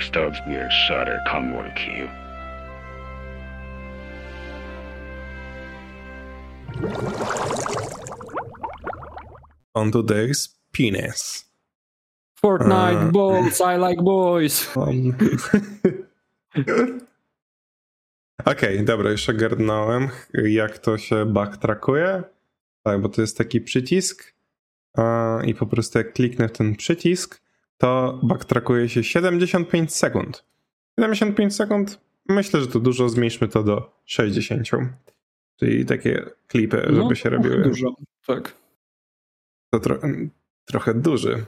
[0.00, 2.08] Stubbs beer shutter come work you.
[9.74, 11.44] On today's penis.
[12.42, 14.76] Fortnite balls, I like boys.
[14.76, 15.16] Um.
[18.44, 22.22] Okej, dobra, już ogarnąłem, jak to się backtrackuje.
[22.82, 24.34] Tak, bo to jest taki przycisk
[24.96, 27.45] a, i po prostu jak kliknę w ten przycisk,
[27.78, 30.44] to backtrackuje się 75 sekund.
[31.00, 34.68] 75 sekund, myślę, że to dużo, zmniejszmy to do 60.
[35.56, 37.62] Czyli takie klipy, żeby No, się robiły.
[37.62, 37.94] Dużo,
[38.26, 38.56] tak.
[39.70, 39.98] To tro
[40.64, 41.44] trochę duży,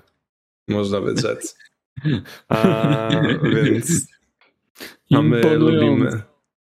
[0.69, 1.59] można by rzec.
[2.48, 3.10] A,
[3.45, 4.06] więc
[5.14, 5.86] a my Imponujące.
[5.86, 6.22] lubimy.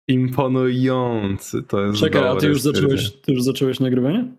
[0.08, 4.32] Imponujący to jest Czekaj, a ty już, zacząłeś, ty już zacząłeś nagrywanie?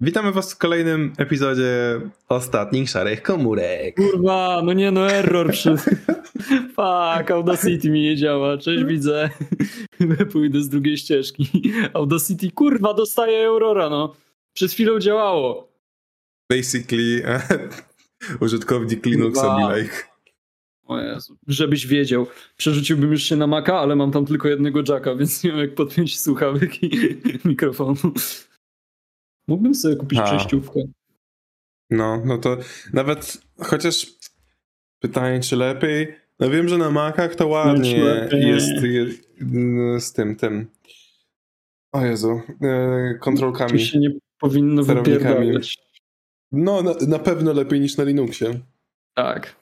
[0.00, 3.96] Witamy was w kolejnym epizodzie ostatnich szarych komórek.
[3.96, 5.76] Kurwa, no nie no, error przy...
[6.76, 8.58] Fuck, Audacity mi nie działa.
[8.58, 9.30] Cześć, widzę.
[10.32, 11.72] Pójdę z drugiej ścieżki.
[11.92, 14.14] Audacity, kurwa, dostaję Aurora, no.
[14.52, 15.72] Przed chwilą działało.
[16.50, 17.22] Basically
[18.40, 19.94] użytkownik Linuxa be like.
[20.84, 21.36] O Jezu.
[21.46, 25.50] Żebyś wiedział, przerzuciłbym już się na Maca, ale mam tam tylko jednego jacka, więc nie
[25.50, 26.90] wiem jak podpiąć słuchawek i
[27.44, 28.12] mikrofonu.
[29.48, 30.22] Mógłbym sobie kupić A.
[30.22, 30.80] przejściówkę.
[31.90, 32.56] No, no to
[32.92, 34.06] nawet chociaż
[34.98, 36.14] pytanie, czy lepiej.
[36.40, 38.48] No wiem, że na Macach to ładnie lepiej.
[38.48, 39.06] jest je,
[40.00, 40.66] z tym, tym.
[41.92, 43.80] O Jezu, e, Tu kontrolkami.
[43.80, 45.78] się nie powinno wypierdalać.
[46.52, 48.60] No, na, na pewno lepiej niż na Linuxie.
[49.14, 49.56] Tak.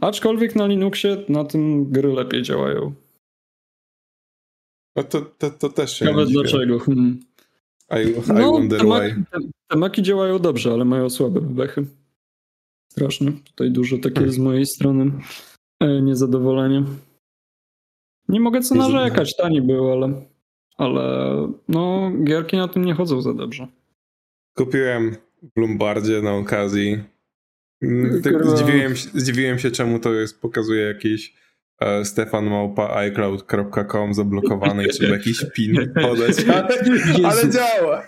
[0.00, 2.94] Aczkolwiek na Linuxie na tym gry lepiej działają.
[4.96, 6.78] No to, to, to też się nie Nawet dlaczego.
[6.78, 7.20] Hmm.
[8.02, 9.24] I, I No, wonder te, why.
[9.30, 11.86] te, te maki działają dobrze, ale mają słabe bechy.
[12.92, 13.32] Strasznie.
[13.44, 14.32] Tutaj dużo takie Hmm.
[14.32, 15.10] z mojej strony
[15.80, 16.82] e, niezadowolenie.
[18.28, 20.22] Nie mogę co narzekać, tani był, ale,
[20.76, 21.28] ale
[21.68, 23.66] no, gierki na tym nie chodzą za dobrze.
[24.56, 25.16] Kupiłem
[25.56, 26.98] w Lombardzie na okazji.
[27.82, 31.34] Mm, Tak zdziwiłem, się- zdziwiłem się, czemu to jest, pokazuje jakiś
[32.04, 36.44] Stefan Małpa iCloud.com zablokowany trzeba jakiś pin podać.
[36.48, 36.68] Ale,
[37.24, 38.02] ale działa!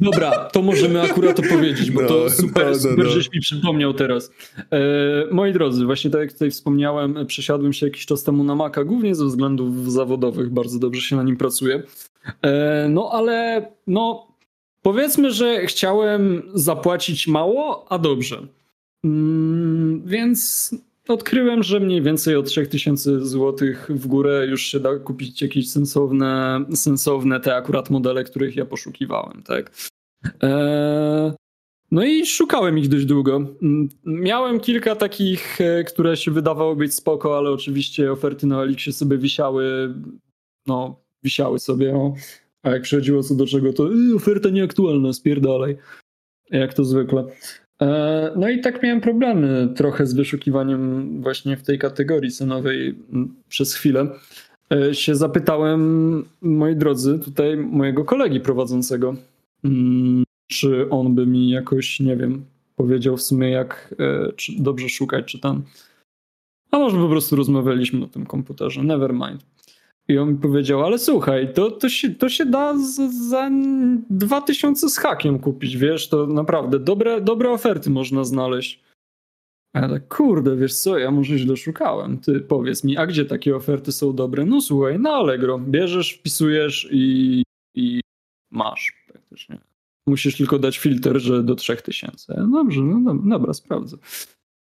[0.00, 3.10] Dobra, to możemy akurat to powiedzieć, bo No, to super, no, no, super no.
[3.10, 4.32] żeś mi przypomniał teraz.
[4.72, 4.80] E,
[5.30, 9.14] moi drodzy, właśnie tak jak tutaj wspomniałem, przesiadłem się jakiś czas temu na Maca, głównie
[9.14, 11.82] ze względów zawodowych, bardzo dobrze się na nim pracuje.
[12.42, 14.26] E, no ale no
[14.82, 18.46] powiedzmy, że chciałem zapłacić mało, a dobrze.
[19.04, 20.70] Mm, więc
[21.08, 26.64] odkryłem, że mniej więcej od 3000 zł w górę już się da kupić jakieś sensowne,
[26.74, 29.90] sensowne te akurat modele, których ja poszukiwałem, tak?
[30.40, 31.32] Eee,
[31.90, 33.46] no i szukałem ich dość długo.
[34.04, 39.18] Miałem kilka takich, e, które się wydawały być spoko, ale oczywiście oferty na Elixie sobie
[39.18, 39.94] wisiały,
[40.66, 42.14] no, wisiały sobie, no.
[42.62, 45.76] a jak przychodziło co do czego, to y, oferta nieaktualna, spierdalaj.
[46.50, 47.24] Jak to zwykle.
[47.82, 52.94] E, No i tak miałem problemy trochę z wyszukiwaniem właśnie w tej kategorii cenowej
[53.48, 54.06] przez chwilę.
[54.72, 59.14] E, Się zapytałem, moi drodzy, tutaj mojego kolegi prowadzącego,
[59.64, 62.44] mm, czy on by mi jakoś, nie wiem,
[62.76, 65.62] powiedział w sumie jak e, dobrze szukać, czy ten.
[66.70, 69.51] A może po prostu rozmawialiśmy o tym komputerze, never mind.
[70.08, 73.50] I on mi powiedział, ale słuchaj, to, to, się, to się da z, za
[74.10, 78.82] 2000 z hakiem kupić, wiesz, to naprawdę dobre, dobre oferty można znaleźć.
[79.74, 82.18] A ja tak, kurde, wiesz co, ja może źle szukałem.
[82.18, 84.44] Ty powiedz mi, a gdzie takie oferty są dobre?
[84.44, 85.58] No słuchaj, na Allegro.
[85.58, 87.42] Bierzesz, wpisujesz i,
[87.74, 88.00] i
[88.50, 89.58] masz praktycznie.
[90.06, 92.46] Musisz tylko dać filtr, że do 3000.
[92.52, 93.96] Dobrze, no dobra sprawdzę.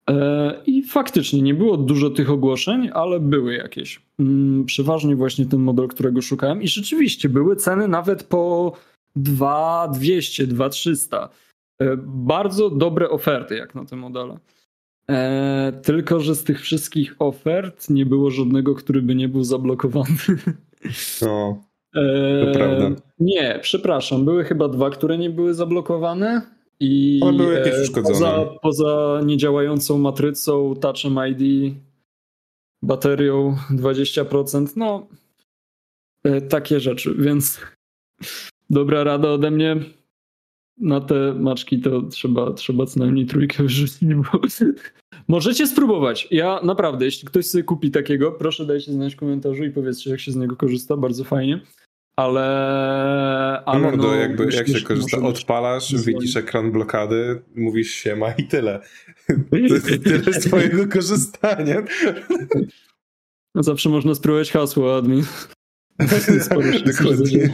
[0.09, 4.02] E, I faktycznie nie było dużo tych ogłoszeń, ale były jakieś.
[4.19, 6.62] Mm, Przeważnie właśnie ten model, którego szukałem.
[6.62, 8.74] I rzeczywiście były ceny nawet po
[9.16, 11.30] 2200, 2300.
[11.81, 14.38] E, Bardzo dobre oferty jak na te modele.
[15.10, 20.16] E, tylko, że z tych wszystkich ofert nie było żadnego, który by nie był zablokowany.
[21.22, 21.63] No,
[22.45, 22.89] To prawda.
[23.19, 24.25] Nie, przepraszam.
[24.25, 26.42] Były chyba dwa, które nie były zablokowane.
[26.83, 28.13] I Ale były jakieś e, uszkodzone.
[28.13, 31.74] Poza, poza niedziałającą matrycą, touchem ID,
[32.81, 35.07] baterią 20%, no
[36.24, 37.62] e, takie rzeczy, więc
[38.69, 39.75] dobra rada ode mnie.
[40.77, 44.39] Na te maczki to trzeba, trzeba co najmniej trójkę wyrzucić, bo
[45.27, 46.27] możecie spróbować.
[46.31, 50.19] Ja naprawdę, jeśli ktoś sobie kupi takiego, proszę dajcie znać w komentarzu i powiedzcie, jak
[50.19, 51.62] się z niego korzysta, bardzo fajnie.
[52.15, 53.63] Ale...
[53.65, 58.48] ale no, no, jakby, myślę, jak się korzysta, odpalasz, widzisz ekran blokady, mówisz siema i
[58.48, 58.81] tyle.
[59.50, 61.83] To jest tyle z twojego korzystania.
[63.56, 65.24] No zawsze można spróbować hasło admin.
[66.25, 66.39] Się
[66.86, 67.50] Dokładnie.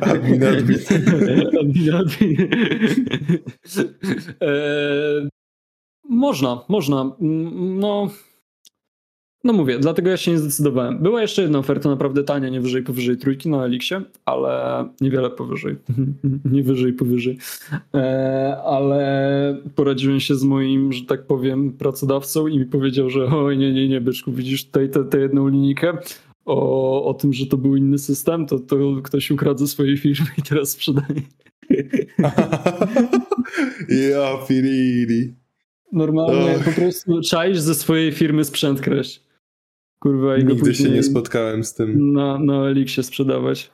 [0.00, 0.78] Admin, admin.
[1.60, 2.48] admin, admin.
[4.42, 5.28] e,
[6.08, 7.16] można, można.
[7.20, 8.10] Mm, No,
[9.44, 10.98] no mówię, dlatego ja się nie zdecydowałem.
[10.98, 15.76] Była jeszcze jedna oferta naprawdę tania, nie wyżej powyżej trójki na Elixie, ale niewiele powyżej.
[16.52, 17.38] nie wyżej powyżej.
[17.94, 23.58] E, ale poradziłem się z moim, że tak powiem, pracodawcą i mi powiedział, że oj
[23.58, 25.98] nie, nie, nie, byczku, widzisz tutaj tę jedną linijkę
[26.44, 30.26] o, o tym, że to był inny system, to, to ktoś ukradł ze swojej firmy
[30.38, 31.22] i teraz sprzedaje.
[33.88, 35.34] Ja, piriri.
[35.92, 36.64] Normalnie Och.
[36.64, 39.27] po prostu czaisz ze swojej firmy sprzęt kraść.
[39.98, 42.12] Kurwa, i Nigdy się nie spotkałem z tym.
[42.12, 43.70] Na, na Elixie sprzedawać.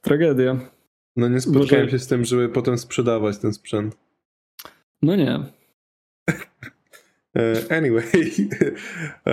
[0.00, 0.70] Tragedia.
[1.16, 3.96] No nie spotkałem Może- się z tym, żeby potem sprzedawać ten sprzęt.
[5.02, 5.40] No nie.
[7.36, 8.04] E, Anyway,
[9.26, 9.32] e,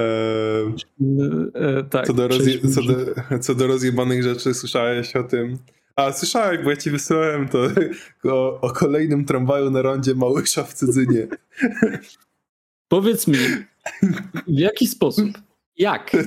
[1.56, 2.08] E, tak.
[2.08, 5.58] co, do rozje, co, do- co do rozjebanych rzeczy, słyszałeś o tym?
[5.96, 7.68] A, słyszałem, bo ja ci wysłałem to
[8.34, 11.28] o, o kolejnym tramwaju na rondzie Małysza w Cydzynie.
[12.88, 13.38] Powiedz mi,
[14.48, 15.28] w jaki sposób?
[15.78, 16.12] Jak?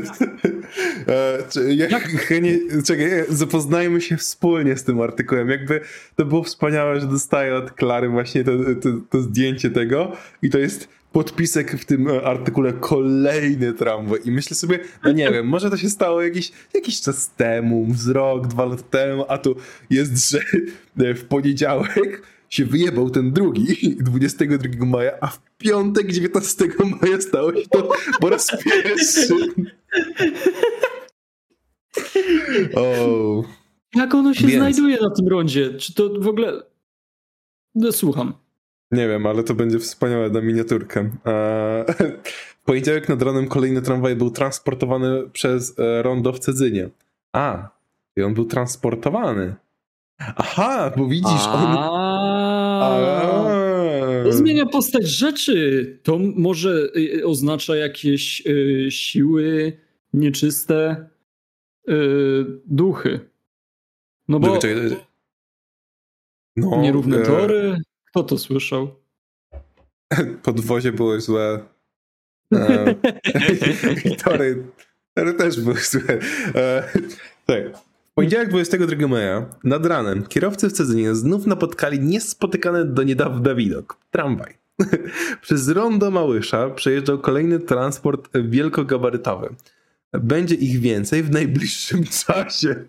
[1.09, 5.51] E, jak, chętnie, czekaj, zapoznajmy się wspólnie z tym artykułem.
[5.51, 5.81] Jakby
[6.17, 8.53] to było wspaniałe, że dostaję od Klary właśnie to,
[8.83, 10.13] to, to zdjęcie tego
[10.43, 15.31] i to jest podpisek w tym e, artykule kolejny tramwaj i myślę sobie, no nie
[15.31, 19.39] wiem, może to się stało jakiś, jakiś czas temu, z rok, dwa lata temu, a
[19.39, 19.57] tu
[19.91, 20.41] jest, że
[20.99, 26.65] e, w poniedziałek się wyjebał ten drugi, 22 maja, a w piątek 19
[27.03, 27.89] maja stało się to
[28.21, 29.29] po raz pierwszy.
[32.77, 33.43] O,
[33.95, 34.59] Jak ono się Więc.
[34.61, 35.75] znajduje na tym rondzie?
[35.75, 36.63] Czy to w ogóle...
[37.75, 38.35] No słucham.
[38.93, 41.01] nie wiem, ale to będzie wspaniałe na miniaturkę.
[41.25, 41.85] Eee,
[42.63, 46.89] W poniedziałek nad ranem kolejny tramwaj był transportowany przez e, rondo w Cedzynie.
[47.33, 47.69] A,
[48.17, 49.55] i on był transportowany.
[50.19, 51.77] Aha, bo widzisz, on...
[51.79, 53.66] A.
[54.27, 54.37] To A.
[54.37, 55.99] zmienia postać rzeczy.
[56.03, 59.73] To może y, oznacza jakieś y, siły
[60.13, 61.09] nieczyste,
[61.89, 61.93] y,
[62.67, 63.21] duchy.
[64.29, 64.97] No bo czekaj.
[66.57, 67.77] No, nierówne tory.
[68.05, 68.95] Kto to słyszał?
[70.43, 71.61] Podwozie było złe.
[72.55, 72.95] E,
[74.25, 74.67] tory,
[75.15, 76.19] tory też były złe.
[76.55, 76.93] E,
[77.47, 77.63] tak.
[78.17, 83.99] Poniedziałek 22 maja nad ranem kierowcy w Cezynie znów napotkali niespotykany do niedawna widok.
[84.11, 84.55] Tramwaj.
[85.43, 89.55] Przez rondo Małysza przejeżdżał kolejny transport wielkogabarytowy.
[90.13, 92.75] Będzie ich więcej w najbliższym czasie.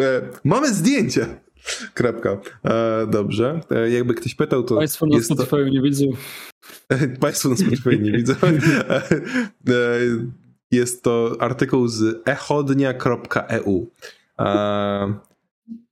[0.00, 1.26] E, Mamy zdjęcie.
[1.94, 2.38] Kropka.
[2.64, 3.60] E, dobrze.
[3.70, 5.34] E, jakby ktoś pytał, to Państwo na jest to...
[5.34, 6.04] Spotify nie widzą.
[7.20, 8.34] Państwo na Spotify nie widzą.
[9.68, 9.78] E,
[10.70, 13.86] Jest to artykuł z echodnia.eu.
[14.38, 15.14] E,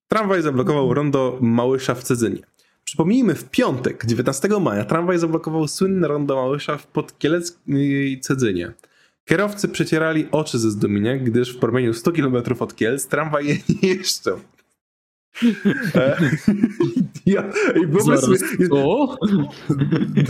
[0.08, 2.38] Tramwaj zablokował rondo Małysza w Cedzynie.
[2.84, 8.72] Przypomnijmy, w piątek, 19 maja, tramwaj zablokował słynne rondo Małysza w Podkieleckiej Cedzynie.
[9.24, 13.88] Kierowcy przecierali oczy ze zdumienia, gdyż w promieniu 100 km od Kielc tramwaj je nie
[13.88, 14.40] jeżdżą.
[15.94, 16.16] E,
[17.26, 19.16] ja, ej, wyobraź Zaraz, sobie, co?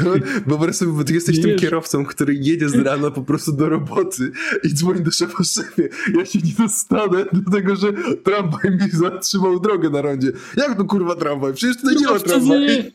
[0.04, 0.14] no,
[0.46, 4.32] Wyobraź sobie, bo ty jesteś tym kierowcą, który jedzie z rana po prostu do roboty
[4.64, 5.88] i dzwoni do szefa szefie.
[6.18, 7.92] Ja się nie dostanę, dlatego że
[8.24, 10.32] tramwaj mi zatrzymał drogę na rondzie.
[10.56, 11.54] Jak to kurwa tramwaj?
[11.54, 12.18] Przecież tutaj nie ma.
[12.18, 12.90] Cezynie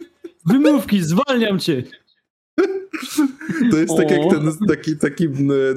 [0.45, 1.83] Wymówki, zwalniam cię.
[3.71, 5.29] To jest tak jak ten taki, taki e,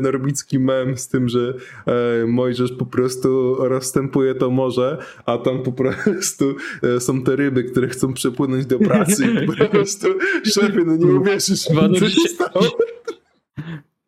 [0.02, 1.54] normicki mem z tym, że
[1.86, 7.64] e, Mojżesz po prostu rozstępuje to morze, a tam po prostu e, są te ryby,
[7.64, 10.06] które chcą przepłynąć do pracy i po prostu
[10.44, 12.76] szefie, no nie uwierzysz, no co się dzisiaj- stało.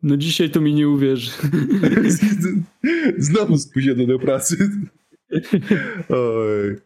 [0.02, 1.30] No dzisiaj to mi nie uwierzy.
[3.18, 4.70] Znowu spóźniono do pracy.
[6.08, 6.76] Oj.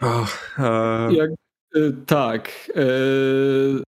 [0.00, 1.30] Och, a, Jak,
[1.76, 2.50] y, tak.
[2.76, 3.87] y,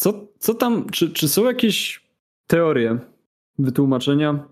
[0.00, 2.06] co, co tam, czy, czy są jakieś
[2.46, 2.98] teorie,
[3.58, 4.48] wytłumaczenia?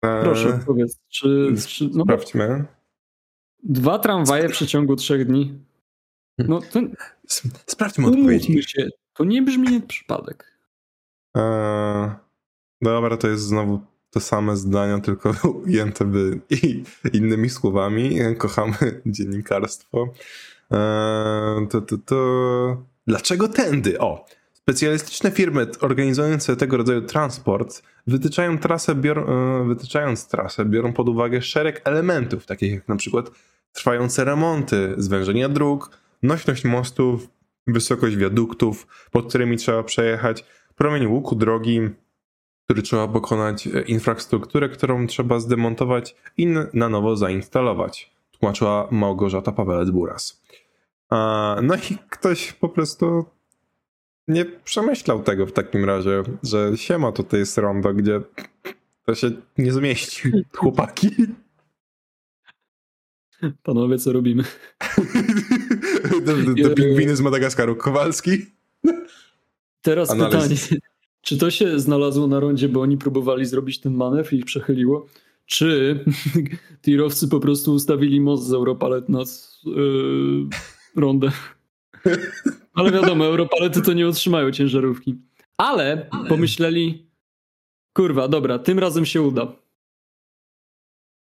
[0.00, 0.98] Proszę, e, powiedz.
[1.08, 2.64] Czy, czy no, Sprawdźmy.
[3.62, 5.58] dwa tramwaje w przeciągu trzech dni?
[6.38, 6.80] No, to,
[7.28, 8.62] S- Sprawdźmy odpowiedzi.
[8.62, 10.58] się, to nie brzmi jak przypadek.
[11.36, 12.14] E,
[12.82, 13.80] dobra, to jest znowu
[14.10, 15.34] to same zdania, tylko
[15.66, 18.18] ujęte by i innymi słowami.
[18.38, 18.74] Kochamy
[19.06, 20.08] dziennikarstwo.
[20.72, 22.82] E, to, to, to...
[23.06, 23.98] Dlaczego tędy?
[24.00, 24.26] O!
[24.62, 31.42] Specjalistyczne firmy organizujące tego rodzaju transport wytyczają trasę, bior, e, wytyczając trasę biorą pod uwagę
[31.42, 33.30] szereg elementów, takich jak na przykład
[33.72, 37.28] trwające remonty, zwężenia dróg, nośność mostów,
[37.66, 40.44] wysokość wiaduktów, pod którymi trzeba przejechać,
[40.76, 41.80] promień łuku drogi,
[42.64, 50.42] który trzeba pokonać, e, infrastrukturę, którą trzeba zdemontować i na nowo zainstalować, tłumaczyła Małgorzata Pawelec-Buras.
[51.62, 53.24] No i ktoś po prostu
[54.28, 58.20] nie przemyślał tego w takim razie, że siema, tutaj jest rondo, gdzie
[59.06, 60.32] to się nie zmieści.
[60.56, 61.10] Chłopaki.
[63.62, 64.44] Panowie, co robimy?
[66.26, 66.36] do,
[66.68, 67.76] do pingwiny z Madagaskaru.
[67.76, 68.46] Kowalski?
[69.82, 70.68] Teraz Analiz.
[70.68, 70.80] pytanie.
[71.20, 75.06] Czy to się znalazło na rondzie, bo oni próbowali zrobić ten manewr i ich przechyliło?
[75.46, 75.98] Czy
[76.82, 79.28] tirowcy po prostu ustawili most z Europalet nad
[79.64, 80.46] yy,
[80.96, 81.32] rondę?
[82.74, 85.18] Ale wiadomo, Europalety to nie otrzymają ciężarówki.
[85.56, 87.06] Ale, Ale pomyśleli,
[87.92, 89.52] kurwa, dobra, tym razem się uda.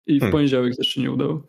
[0.07, 0.33] I w hmm.
[0.33, 1.43] poniedziałek też się nie udało.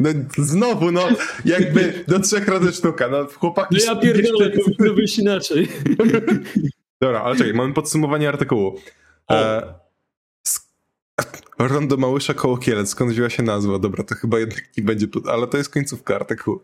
[0.00, 1.08] No znowu, no
[1.44, 3.08] jakby do trzech razy sztuka.
[3.08, 3.76] No chłopaki...
[3.76, 5.68] No ja pierdolę, powinno być inaczej.
[7.00, 8.80] Dobra, ale czekaj, mamy podsumowanie artykułu.
[9.30, 9.74] E,
[11.58, 13.78] Rondo Małysza koło Kielec, skąd wzięła się nazwa?
[13.78, 16.62] Dobra, to chyba jednak nie będzie, ale to jest końcówka artykułu.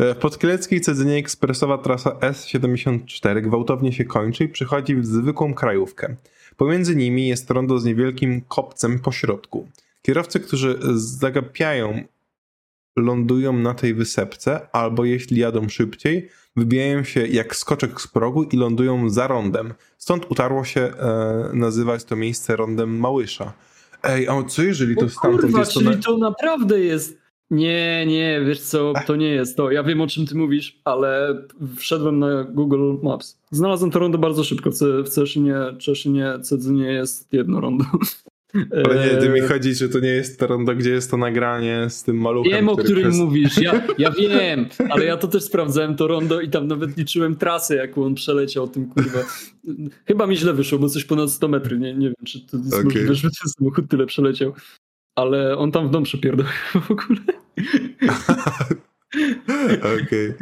[0.00, 6.16] E, w podkieleckiej Cedzynie ekspresowa trasa S74 gwałtownie się kończy i przychodzi w zwykłą krajówkę.
[6.56, 9.68] Pomiędzy nimi jest rondo z niewielkim kopcem po środku.
[10.02, 12.04] Kierowcy, którzy zagapiają,
[12.96, 18.56] lądują na tej wysepce, albo jeśli jadą szybciej, wybijają się jak skoczek z progu i
[18.56, 19.74] lądują za rondem.
[19.98, 23.52] Stąd utarło się e, nazywać to miejsce rondem Małysza.
[24.02, 25.80] Ej, a co jeżeli to stamtąd kurwa, jest to...
[25.80, 27.20] czyli to naprawdę jest...
[27.50, 29.70] Nie, nie, wiesz co, to nie jest to.
[29.70, 31.42] Ja wiem o czym ty mówisz, ale
[31.76, 33.38] wszedłem na Google Maps.
[33.50, 34.70] Znalazłem to rondo bardzo szybko.
[35.04, 37.84] W Ceszynie, Czeszynie, Cedzynie jest jedno rondo.
[38.84, 39.48] Ale nie, ty mi eee.
[39.48, 42.52] chodzi, że to nie jest to rondo, gdzie jest to nagranie z tym maluchem.
[42.52, 46.48] Wiem, o którym mówisz, ja, ja wiem, ale ja to też sprawdzałem to rondo i
[46.48, 49.18] tam nawet liczyłem trasę, jaką on przeleciał tym kurwa.
[50.06, 52.74] Chyba mi źle wyszło, bo coś ponad 100 metrów, nie, nie wiem, czy to jest
[52.74, 52.84] okay.
[52.84, 54.52] możliwe, że ten samochód tyle przeleciał.
[55.20, 57.20] Ale on tam w dom przepierdał w ogóle.
[59.78, 60.34] Okej.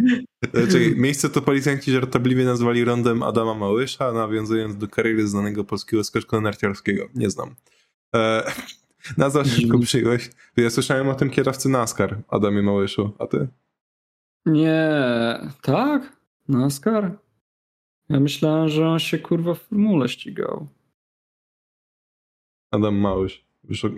[0.52, 0.94] Okay.
[0.96, 7.08] miejsce to policjanci żartobliwie nazwali rondem Adama Małysza, nawiązując do kariery znanego polskiego skoczka narciarskiego.
[7.14, 7.54] Nie znam.
[8.14, 8.52] E,
[9.16, 10.30] nazwa szybko przyjąłeś.
[10.56, 13.48] Ja słyszałem o tym kierowcy NASCAR, Adamie Małyszu, a ty?
[14.46, 14.90] Nie,
[15.62, 16.16] tak?
[16.48, 17.18] NASCAR?
[18.08, 20.66] Ja myślałem, że on się kurwa w formule ścigał.
[22.70, 23.47] Adam Małysz.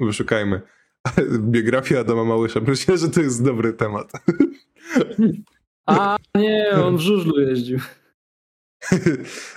[0.01, 0.61] Wyszukajmy.
[1.53, 2.61] Biografia Adama Małysza.
[2.61, 4.13] Myślę, że to jest dobry temat.
[5.87, 7.79] A nie, on w żużlu jeździł.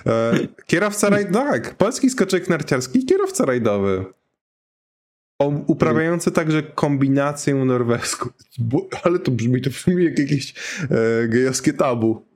[0.06, 0.32] E,
[0.66, 1.32] kierowca rajd...
[1.32, 4.04] Tak, polski skoczek narciarski, kierowca rajdowy
[5.66, 8.30] uprawiający także kombinację norweską.
[9.02, 10.54] Ale to brzmi, to brzmi jak jakieś
[10.90, 12.26] e, gejowskie tabu.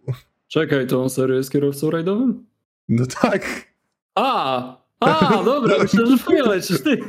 [0.49, 2.47] Czekaj, to on serio jest kierowcą rajdowym?
[2.89, 3.47] No tak.
[4.15, 4.88] A!
[5.01, 6.45] A, dobra, myślę, że fuja
[6.85, 6.99] ty.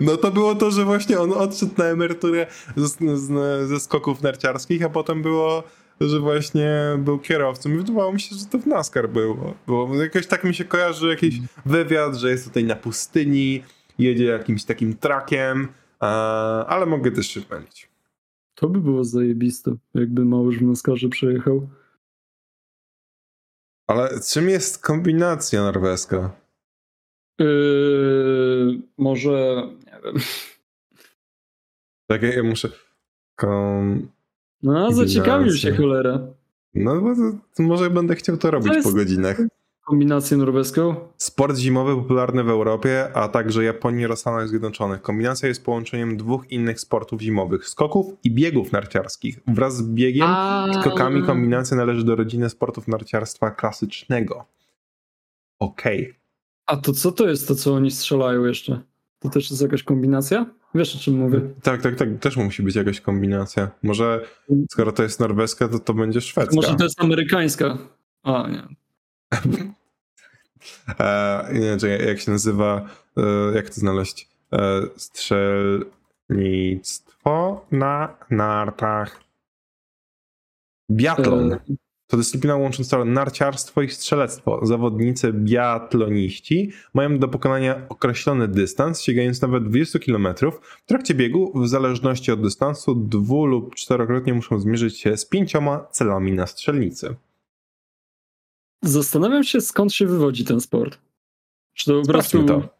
[0.00, 2.46] No to było to, że właśnie on odszedł na emeryturę
[2.76, 5.62] z, z, ze skoków narciarskich, a potem było,
[6.00, 7.70] że właśnie był kierowcą.
[7.70, 9.54] I wydawało mi się, że to w NASCAR było.
[9.66, 13.62] Bo jakoś tak mi się kojarzy jakiś wywiad, że jest tutaj na pustyni,
[13.98, 15.68] jedzie jakimś takim trakiem,
[16.68, 17.88] ale mogę też się mylić.
[18.54, 21.68] To by było zajebiste, jakby Małysz w Naskarze przejechał.
[23.88, 26.30] Ale czym jest kombinacja norweska?
[27.38, 30.14] Yy, może, nie wiem.
[32.06, 32.68] Tak, ja muszę...
[33.36, 34.08] Kom...
[34.62, 36.20] No, zaciekawił się cholera.
[36.74, 39.38] No, bo to, to może będę chciał to robić to jest, po godzinach.
[39.88, 40.94] Kombinację norweską?
[41.16, 45.02] Sport zimowy popularny w Europie, a także Japonii oraz Stanach Zjednoczonych.
[45.02, 49.40] Kombinacja jest połączeniem dwóch innych sportów zimowych, skoków i biegów narciarskich.
[49.46, 50.66] Wraz z biegiem, a...
[50.80, 54.44] skokami kombinacja należy do rodziny sportów narciarstwa klasycznego.
[55.58, 56.02] Okej.
[56.02, 56.14] Okay.
[56.66, 58.80] A to co to jest to, co oni strzelają jeszcze?
[59.18, 60.46] To też jest jakaś kombinacja?
[60.74, 61.40] Wiesz o czym mówię?
[61.62, 62.08] Tak, tak, tak.
[62.20, 63.70] Też musi być jakaś kombinacja.
[63.82, 64.24] Może
[64.70, 66.56] skoro to jest norweska, to to będzie szwedzka.
[66.56, 67.78] Może to jest amerykańska.
[68.22, 68.62] A, nie.
[71.00, 73.22] E, nie, jak się nazywa, e,
[73.54, 74.28] jak to znaleźć?
[74.52, 79.20] E, strzelnictwo na nartach.
[80.90, 81.56] Biatlon.
[82.06, 84.66] to dyscyplina łącząca narciarstwo i strzelectwo.
[84.66, 90.28] Zawodnicy biatloniści mają do pokonania określony dystans, sięgając nawet 20 km.
[90.82, 95.86] W trakcie biegu, w zależności od dystansu, dwu lub czterokrotnie muszą zmierzyć się z pięcioma
[95.90, 97.16] celami na strzelnicy.
[98.82, 100.98] Zastanawiam się, skąd się wywodzi ten sport.
[101.74, 102.78] Czy to po prostu to.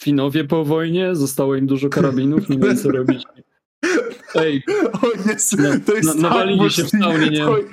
[0.00, 3.24] Finowie po wojnie, zostało im dużo karabinów, nie wiem co robić.
[4.34, 4.62] Ej,
[5.02, 7.38] O jest, Na- to jest na- nawalili tak się w saunie, nie?
[7.38, 7.72] Jest-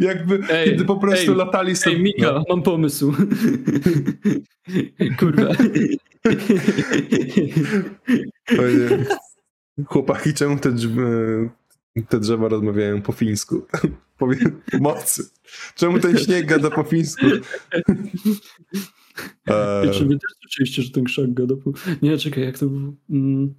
[0.00, 1.96] Jakby, Ej, kiedy po prostu ej, latali sobie...
[1.96, 3.12] ej Mika, mam pomysł.
[5.18, 5.42] Kurwa.
[5.42, 5.48] No.
[8.62, 8.88] Ojej.
[9.86, 11.02] Chłopaki, czemu te, drzewa,
[12.08, 13.66] te drzewa rozmawiają po fińsku?
[14.18, 15.28] Powiem, mocy.
[15.74, 17.26] Czemu ten śnieg gada po fińsku?
[19.46, 21.72] Eee, Czy wy też słyszeliście, że ten krzak gada po...
[22.02, 22.92] Nie, czekaj, jak to było?
[23.10, 23.54] Mm.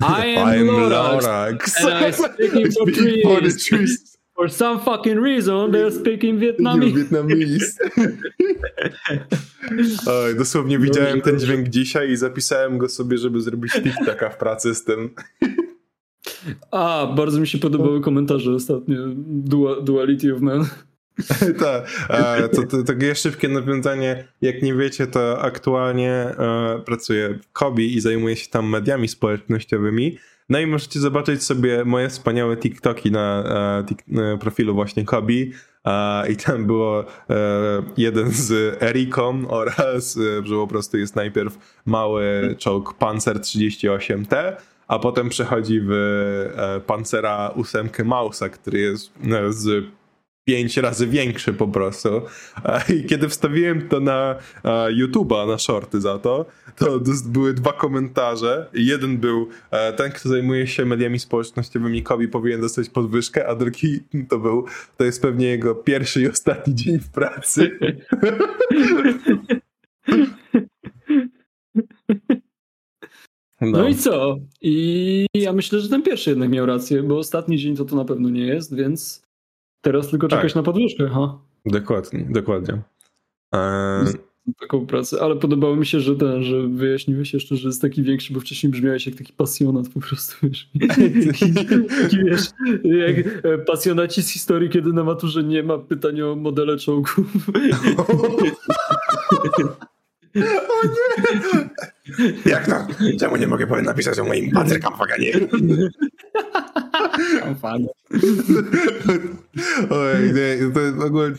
[0.24, 1.24] I am I'm Lorax.
[1.24, 1.84] Lorax.
[1.84, 3.64] and I speaking for for the trees.
[3.64, 4.16] trees.
[4.34, 6.94] For some fucking reason, they're speaking Vietnamese.
[6.94, 7.78] Vietnamese.
[10.06, 14.36] Oj, dosłownie widziałem Dobrze, ten dźwięk dzisiaj i zapisałem go sobie, żeby zrobić TikToka w
[14.36, 15.10] pracy z tym.
[16.70, 18.96] A, bardzo mi się podobały komentarze ostatnio.
[19.26, 20.64] Dua, duality of Man.
[21.60, 24.28] Tak, e, to, to takie szybkie nawiązanie.
[24.40, 30.18] Jak nie wiecie, to aktualnie e, pracuję w Kobi i zajmuję się tam mediami społecznościowymi.
[30.48, 33.44] No i możecie zobaczyć sobie moje wspaniałe TikToki na
[33.80, 35.52] e, tik, e, profilu właśnie Kobi.
[35.86, 37.04] E, I tam było e,
[37.96, 44.52] jeden z Eriką oraz, e, że po prostu jest najpierw mały czołg Panzer 38T,
[44.88, 49.84] a potem przechodzi w e, Pancera 8 Mausa, który jest e, z
[50.48, 52.08] pięć razy większy po prostu.
[52.64, 54.36] E, I kiedy wstawiłem to na
[54.88, 58.70] YouTube'a, na shorty za to, to były dwa komentarze.
[58.74, 59.48] Jeden był
[59.96, 64.00] ten, kto zajmuje się mediami społecznościowymi, Kobi powinien dostać podwyżkę, a drugi
[64.30, 64.66] to był,
[64.96, 67.78] to jest pewnie jego pierwszy i ostatni dzień w pracy.
[73.60, 73.88] No.
[73.88, 74.36] i co?
[74.62, 78.04] I ja myślę, że ten pierwszy jednak miał rację, bo ostatni dzień to to na
[78.04, 79.22] pewno nie jest, więc
[79.80, 80.38] teraz tylko Tak.
[80.38, 81.38] czekać na podwyżkę, ha?
[81.66, 82.82] Dokładnie, dokładnie.
[83.54, 84.04] E,
[84.60, 88.32] Taką pracę, ale podobało mi się, że ten, że wyjaśniłeś jeszcze, że jest taki większy,
[88.34, 90.70] bo wcześniej brzmiałeś jak taki pasjonat po prostu, wiesz.
[90.88, 92.40] Taki, taki, wiesz,
[92.84, 97.26] jak e, pasjonaci z historii, kiedy na maturze nie ma pytań o modele czołgów.
[102.46, 102.86] Jak to?
[103.20, 105.32] Czemu nie mogę napisać o moim pancerkampfaganie?
[109.90, 111.32] Oj, nie, to w ogóle,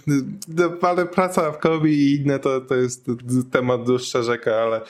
[0.47, 3.05] no, ale praca w Kobi i inne to, to jest
[3.51, 4.81] temat dłuższa rzeka, ale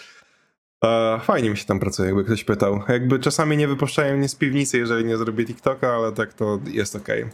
[0.83, 2.81] e, fajnie mi się tam pracuje, jakby ktoś pytał.
[2.89, 6.95] Jakby czasami nie wypuszczają mnie z piwnicy, jeżeli nie zrobię TikToka, ale tak to jest
[6.95, 7.25] okej.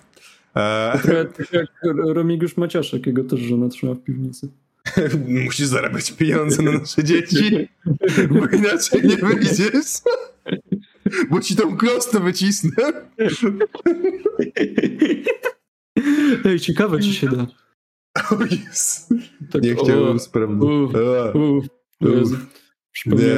[0.56, 1.68] E, Trochę tak jak
[2.16, 4.50] Remigiusz Maciaszek, jego też żona trzyma w piwnicy.
[5.45, 7.67] Musisz zarabiać pieniądze na nasze dzieci,
[8.29, 9.91] bo inaczej nie wyjdziesz.
[11.29, 12.71] Bo ci tą klostę wycisnę.
[16.45, 17.47] Ej, ciekawe, czy się da.
[18.32, 18.38] O.
[19.51, 20.60] Tak, Nie chciałbym sprawdzić.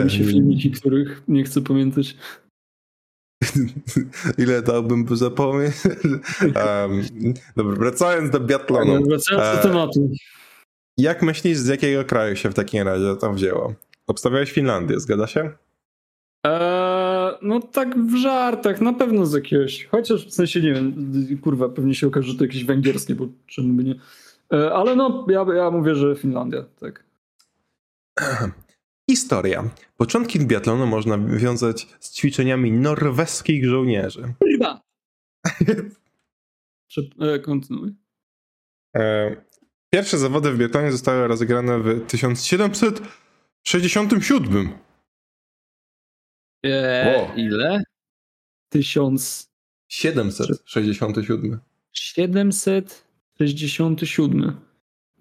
[0.04, 2.18] mi się filmiki, których nie chcę pamiętać.
[4.38, 5.74] Ile dałbym by zapomnieć?
[5.86, 7.04] um,
[7.56, 9.06] dobra, wracając do biatlonu.
[9.08, 10.12] Wracając do E, tematu.
[10.98, 13.74] Jak myślisz, z jakiego kraju się w takim razie to wzięło?
[14.08, 15.52] Obstawiałeś Finlandię, zgadza się?
[16.46, 19.86] Eee, no tak w żartach, na pewno z jakiegoś.
[19.86, 20.94] Chociaż w sensie nie wiem,
[21.42, 23.96] kurwa, pewnie się okaże, że to jakieś węgierskie, bo czemu by nie.
[24.52, 27.04] Eee, ale no, ja, ja mówię, że Finlandia, tak.
[29.10, 29.70] Historia.
[29.98, 34.34] Początki biatlonu można wiązać z ćwiczeniami norweskich żołnierzy.
[34.40, 34.82] Kurwa!
[37.20, 37.96] E, kontynuuj.
[38.96, 39.36] E,
[39.96, 44.70] Pierwsze zawody w biatlonie zostały rozegrane w 1767.
[46.64, 47.28] Eee, Wow.
[47.36, 47.84] ile?
[49.88, 50.32] 767.
[51.92, 54.62] 1767.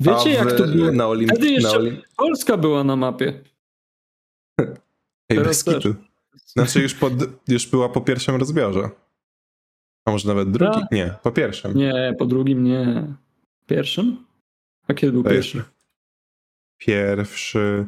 [0.00, 0.92] Wiecie, A w- jak to było?
[0.92, 1.30] Na Olimp...
[1.32, 1.96] Wtedy jeszcze-.
[2.16, 3.40] Polska była na mapie.
[5.30, 5.94] Ej, teraz bez kitu.
[6.46, 7.12] Znaczy już, pod,
[7.48, 8.90] już była po pierwszym rozbiorze.
[10.04, 10.80] A może nawet drugi?
[10.80, 10.90] Tak.
[10.92, 11.76] Nie, po pierwszym.
[11.76, 13.14] Nie, po drugim nie.
[13.66, 14.24] Pierwszym?
[14.88, 15.62] A kiedy był pierwszy?
[16.78, 17.86] Pierwszy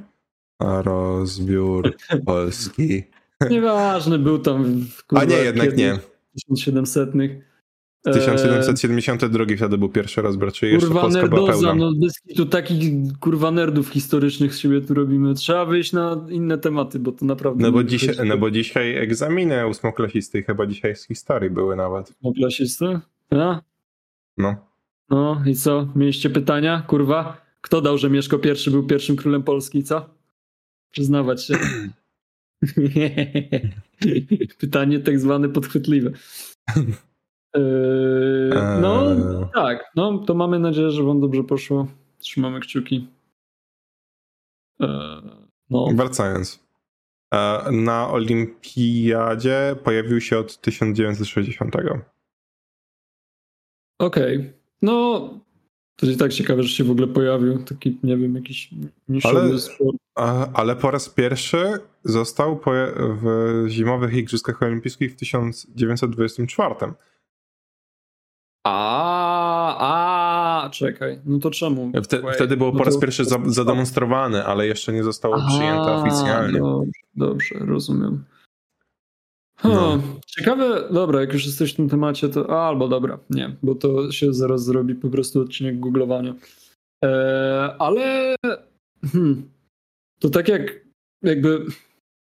[0.61, 1.95] rozbiór
[2.27, 3.03] Polski.
[3.51, 5.99] Nieważne, był tam w A kurwa, nie, jednak kiedy- nie.
[6.35, 7.11] 1700.
[8.13, 11.91] 1772 wtedy był pierwszy rozbiór, czyli jeszcze Kurwa Polska była nerdoza, pełna.
[12.01, 15.35] no tu takich kurwa nerdów historycznych z siebie tu robimy.
[15.35, 17.63] Trzeba wyjść na inne tematy, bo to naprawdę...
[17.63, 22.15] No bo, dzisiaj, no bo dzisiaj egzaminy ósmoklasisty chyba dzisiaj z historii były nawet.
[22.23, 23.01] No klasisty?
[23.31, 23.63] Ja?
[24.39, 24.66] No.
[25.11, 25.89] No i co?
[25.97, 26.83] Mieliście pytania?
[26.87, 27.47] Kurwa?
[27.61, 30.09] Kto dał, że Mieszko I był pierwszym królem Polski, co?
[30.91, 31.55] Przyznawać się.
[34.61, 36.11] Pytanie tak zwane podchwytliwe.
[36.77, 39.49] Yy, no Eee.
[39.55, 41.87] tak, no to mamy nadzieję, że wam dobrze poszło.
[42.19, 43.09] Trzymamy kciuki.
[44.81, 45.23] Eee,
[45.71, 46.67] no, Wracając.
[47.35, 51.75] E, Na Olimpiadzie pojawił się od 1960.
[53.99, 54.53] okej.
[54.83, 55.21] No,
[55.97, 57.63] to jest tak ciekawe, że się w ogóle pojawił.
[57.65, 58.71] Taki, nie wiem, jakiś
[59.25, 59.97] Ale- sport.
[60.15, 62.61] A, Ale po raz pierwszy został
[62.97, 66.75] w zimowych Igrzyskach Olimpijskich w 1924.
[68.67, 69.77] A,
[70.65, 71.93] a, czekaj, no to czemu?
[72.03, 75.37] Wte, Wait, wtedy było no po raz to- pierwszy za, zademonstrowany, ale jeszcze nie zostało
[75.49, 76.59] przyjęte oficjalnie.
[76.59, 78.25] Dobrze, dobrze, rozumiem.
[79.65, 80.03] No.
[80.27, 84.13] Ciekawe, dobra, jak już jesteś w tym temacie, to a, albo dobra, nie, bo to
[84.13, 86.35] się zaraz zrobi po prostu odcinek googlowania.
[87.05, 88.37] E, ale
[89.13, 89.49] hmm,
[90.19, 90.87] to tak jak
[91.23, 91.67] jakby,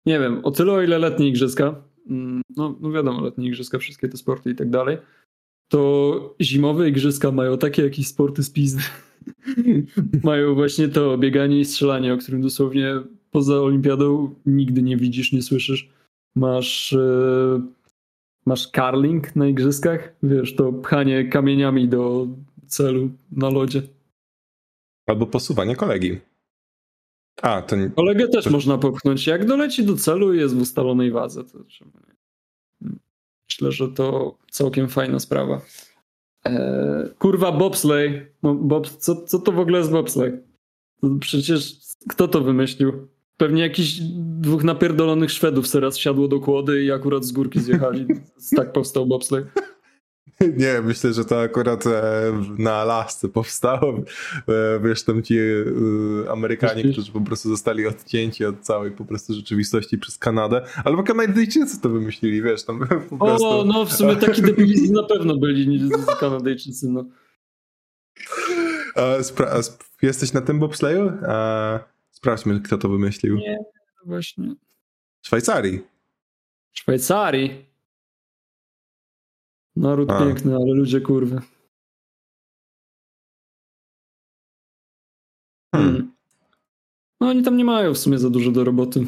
[0.05, 1.75] nie wiem, o tyle o ile letnie igrzyska,
[2.09, 4.97] mm, no, no wiadomo, letnie igrzyska, wszystkie te sporty i tak dalej,
[5.71, 8.81] to zimowe igrzyska mają takie jakieś sporty z pizdy.
[10.23, 12.95] mają właśnie to bieganie i strzelanie, o którym dosłownie
[13.31, 15.92] poza olimpiadą nigdy nie widzisz, nie słyszysz.
[16.35, 17.61] Masz e,
[18.45, 22.27] masz karling na igrzyskach, wiesz, to pchanie kamieniami do
[22.67, 23.81] celu na lodzie.
[25.07, 26.19] Albo posuwanie kolegi.
[27.41, 29.27] A, to nie, Kolegę też To- można popchnąć.
[29.27, 31.57] Jak doleci do celu i jest w ustalonej wadze, to?
[33.49, 35.61] Myślę, że to całkiem fajna sprawa.
[36.45, 38.25] Eee, kurwa, bobsleigh.
[38.43, 40.35] No, bob, co, co to w ogóle jest bobsleigh?
[41.19, 41.75] Przecież
[42.09, 43.07] kto to wymyślił?
[43.43, 43.99] Pewnie jakiś
[44.39, 48.07] dwóch napierdolonych Szwedów teraz wsiadło do kłody i akurat z górki zjechali.
[48.57, 49.47] tak powstał bobsleigh.
[50.57, 51.91] nie, myślę, że to akurat e,
[52.57, 53.93] na Alasce powstało.
[54.47, 59.33] E, wiesz, tam ci e, Amerykanie, którzy po prostu zostali odcięci od całej po prostu
[59.33, 60.61] rzeczywistości przez Kanadę.
[60.83, 62.79] Albo Kanadyjczycy to wymyślili, wiesz, tam
[63.09, 63.47] po prostu...
[63.47, 65.81] O, no w sumie taki debilizm na pewno byli niż
[66.19, 66.89] Kanadyjczycy.
[66.89, 67.05] No.
[68.95, 69.01] A,
[70.01, 71.11] jesteś na tym bobsleju?
[71.27, 73.35] A, sprawdźmy, kto to wymyślił.
[73.37, 73.57] Nie.
[74.05, 74.55] Właśnie.
[75.25, 75.81] Szwajcarii.
[76.71, 77.65] Szwajcarii.
[79.75, 80.19] Naród A.
[80.19, 81.41] piękny, ale ludzie kurwy.
[85.75, 85.91] Hmm.
[85.91, 86.13] Hmm.
[87.21, 89.05] No oni tam nie mają w sumie za dużo do roboty.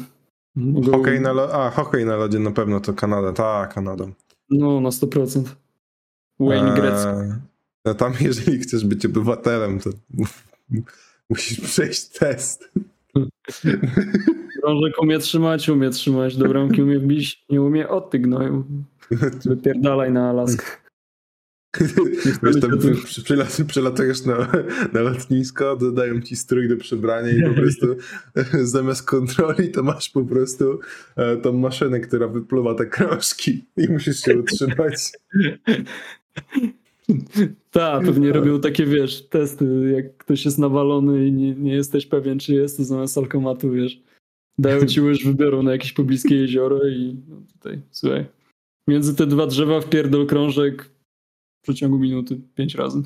[0.54, 3.32] Mogą, Hokej na, lo- a, hokej na lodzie na pewno to Kanada.
[3.32, 4.04] Tak, Kanada.
[4.50, 5.44] No, na 100%.
[6.40, 6.74] Wayne.
[6.84, 7.34] Eee,
[7.84, 9.90] no tam, jeżeli chcesz być obywatelem, to
[11.30, 12.70] musisz przejść test.
[14.60, 18.22] Krążek umie trzymać, umie trzymać, do bramki umie wbić, nie umie, o ty.
[19.44, 20.64] Wypierdalaj na Alaskę.
[22.42, 24.52] Wiesz, tam przy, przy, przylat- przylatujesz na,
[24.92, 27.86] na lotnisko, dodają ci strój do przebrania i po prostu
[28.74, 30.80] zamiast kontroli to masz po prostu
[31.16, 35.12] e, tą maszynę, która wypluwa te krążki i musisz się utrzymać.
[37.70, 42.38] Tak, pewnie robią takie, wiesz, testy, jak ktoś jest nawalony i nie, nie jesteś pewien,
[42.38, 44.02] czy jest, to zamiast alkomatu, wiesz,
[44.58, 48.26] dają ci łyż wybiorą na jakieś pobliskie jezioro i no tutaj, słuchaj,
[48.88, 50.90] między te dwa drzewa wpierdol krążek
[51.58, 53.02] w przeciągu minuty pięć razy.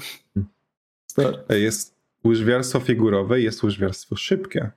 [1.10, 1.52] Start.
[1.52, 4.70] Jest łyżwiarstwo figurowe, jest łyżwiarstwo szybkie.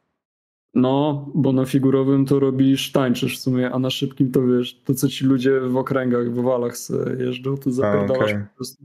[0.74, 4.94] No, bo na figurowym to robisz, tańczysz w sumie, a na szybkim to wiesz, to
[4.94, 6.74] co ci ludzie w okręgach, w walach
[7.20, 8.44] jeżdżą, to zapierdalasz okej.
[8.44, 8.84] po prostu.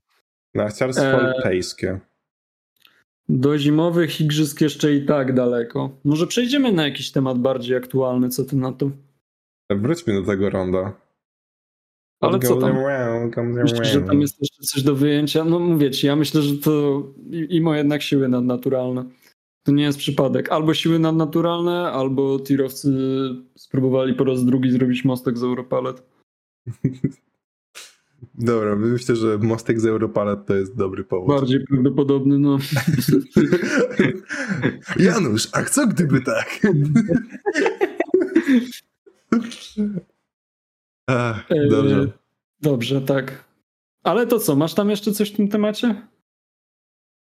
[0.59, 1.27] Narciarstwo Eee.
[1.27, 2.01] alpejskie.
[3.29, 5.91] Do zimowych igrzysk jeszcze i tak daleko.
[6.05, 8.91] Może przejdziemy na jakiś temat bardziej aktualny, co ty na to?
[9.71, 10.93] Wróćmy do tego ronda.
[12.21, 12.77] Ale co tam?
[13.35, 13.53] tam?
[13.53, 15.45] Myślisz, że tam jest jeszcze coś do wyjęcia?
[15.45, 19.05] No mówię ci, ja myślę, że to imo jednak siły nadnaturalne.
[19.67, 20.53] To nie jest przypadek.
[20.53, 22.91] Albo siły nadnaturalne, albo tirowcy
[23.57, 26.03] spróbowali po raz drugi zrobić mostek z Europalet.
[28.39, 31.29] Dobra, myślę, że mostek z Europalet to jest dobry powód.
[31.29, 32.59] Bardziej prawdopodobny, no.
[34.99, 36.61] Janusz, a co gdyby tak?
[41.07, 42.13] Ach, E, dobrze.
[42.61, 43.45] Dobrze, tak.
[44.03, 46.07] Ale to co, masz tam jeszcze coś w tym temacie?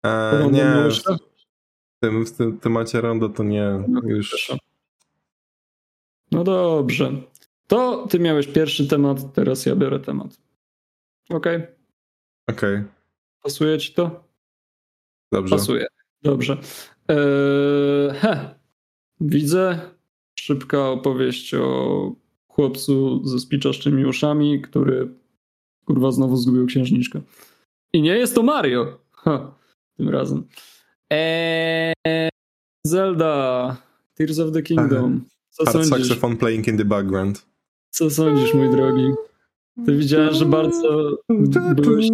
[0.05, 1.01] E, nie, w
[1.99, 3.83] tym, w tym temacie rondo to nie.
[3.87, 4.51] No, Już.
[6.31, 7.11] No dobrze.
[7.67, 10.50] To ty miałeś pierwszy temat, teraz ja biorę temat.
[11.31, 11.67] Okej,
[12.49, 12.83] okej,
[13.43, 14.23] pasuje ci to?
[15.31, 15.55] dobrze.
[15.55, 15.87] Pasuje.
[16.23, 16.57] Dobrze.
[17.07, 18.55] Eee, he.
[19.21, 19.79] Widzę
[20.39, 22.15] szybka opowieść o
[22.47, 25.13] chłopcu ze spiczaszczymi uszami, który
[25.85, 27.21] kurwa znowu zgubił księżniczkę.
[27.93, 28.99] I nie jest to Mario.
[29.11, 29.55] Ha.
[29.97, 30.47] tym razem.
[31.09, 31.93] Eee,
[32.87, 33.77] Zelda,
[34.13, 35.25] Tears of the Kingdom.
[35.49, 36.07] Co Hard sądzisz?
[36.07, 37.45] saxophone playing in the background.
[37.89, 39.07] Co sądzisz, mój drogi?
[39.85, 41.17] Ty widziałeś, że bardzo
[41.75, 42.07] byłeś...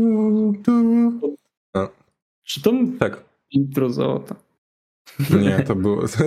[2.43, 3.23] Czy to Tak.
[3.51, 4.35] intro załata?
[5.41, 6.01] Nie, to było.
[6.07, 6.17] To,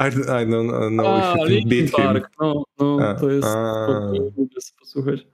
[0.00, 2.04] I, I don't know A, if you beat him.
[2.06, 3.48] Park, no, no A, to jest...
[3.48, 3.86] a.
[3.86, 5.26] to- posłuchać.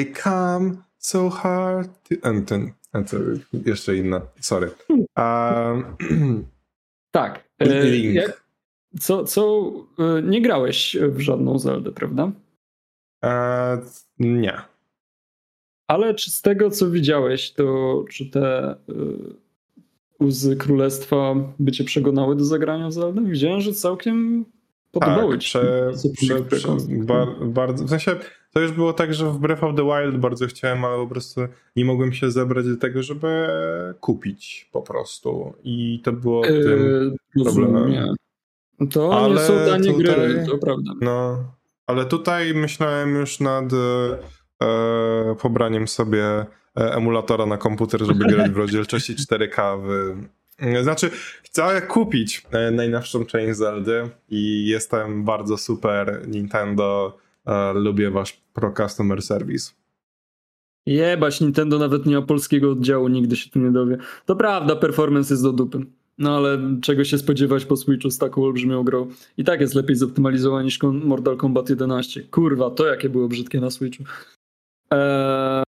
[0.00, 2.14] I come so hard to...
[2.28, 3.16] A, ten, a to
[3.66, 4.20] jeszcze inna.
[4.40, 4.70] Sorry.
[4.88, 5.84] Um,
[7.10, 7.44] Tak.
[7.58, 8.14] e, Link.
[8.14, 8.44] Jak,
[9.00, 12.32] co, co, e, nie grałeś w żadną Zeldę, prawda?
[13.24, 13.78] e,
[14.18, 14.56] nie.
[15.88, 18.74] Ale czy z tego, co widziałeś, to czy te
[20.20, 23.24] y, łzy królestwa by cię przegonały do zagrania w Zeldę?
[23.24, 24.44] Widziałem, że całkiem
[24.92, 28.16] podobały Tak, ci prze, prze, prze, bar, bardzo, w sensie
[28.52, 31.40] to już było tak, że w Breath of the Wild bardzo chciałem, ale po prostu
[31.76, 33.46] nie mogłem się zebrać do tego, żeby
[34.00, 35.52] kupić po prostu.
[35.64, 37.90] I to było tym, Yy, rozumiem, problemem.
[37.90, 38.06] nie.
[38.90, 40.92] To nie Ale są tanie tutaj- gry, to prawda.
[41.00, 41.44] no.
[41.86, 43.64] Ale tutaj myślałem już nad
[44.62, 50.16] e, pobraniem sobie e, emulatora na komputer, żeby grać w rozdzielczości 4K w...
[50.82, 51.10] Znaczy,
[51.42, 57.18] chcę kupić e, najnowszą część Zeldy i jestem bardzo super Nintendo.
[57.46, 59.72] E, lubię wasz Pro Customer Service.
[60.86, 63.96] Jebać, Nintendo nawet nie ma polskiego oddziału, nigdy się tu nie dowie.
[64.26, 65.78] To prawda, performance jest do dupy.
[66.18, 69.08] No ale czego się spodziewać po Switchu z taką olbrzymią grą?
[69.36, 72.22] I tak jest lepiej zoptymalizowane niż Mortal Kombat 11.
[72.22, 74.04] Kurwa, to jakie było brzydkie na Switchu.
[74.90, 75.62] Eee,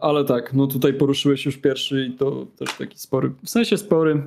[0.00, 4.22] ale tak, no tutaj poruszyłeś już pierwszy i to też taki spory, w sensie spory.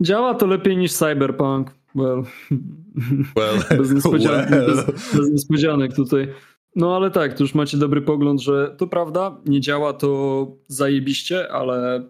[0.00, 1.70] Działa to lepiej niż Cyberpunk.
[1.94, 2.22] Well,
[3.36, 4.66] Well, bez, niespodzianek, well.
[4.66, 6.28] bez, bez niespodzianek tutaj.
[6.76, 11.52] No ale tak, tu już macie dobry pogląd, że to prawda, nie działa to zajebiście,
[11.52, 12.04] ale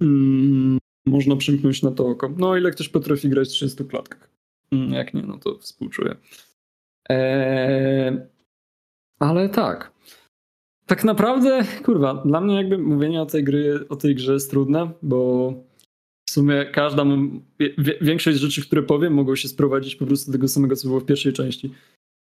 [0.00, 2.28] mm, można przymknąć na to oko.
[2.38, 4.30] No ile ktoś potrafi grać w 30 klatkach.
[4.72, 6.16] Mm, jak nie, no to współczuję.
[7.08, 8.20] Eee,
[9.18, 9.92] ale tak.
[10.86, 14.90] Tak naprawdę, kurwa, dla mnie jakby mówienie o tej gry, o tej grze jest trudne,
[15.02, 15.52] bo
[16.28, 17.04] w sumie każda,
[18.00, 21.04] większość rzeczy, które powiem, mogą się sprowadzić po prostu do tego samego, co było w
[21.04, 21.74] pierwszej części.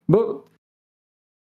[0.08, 0.48] Bo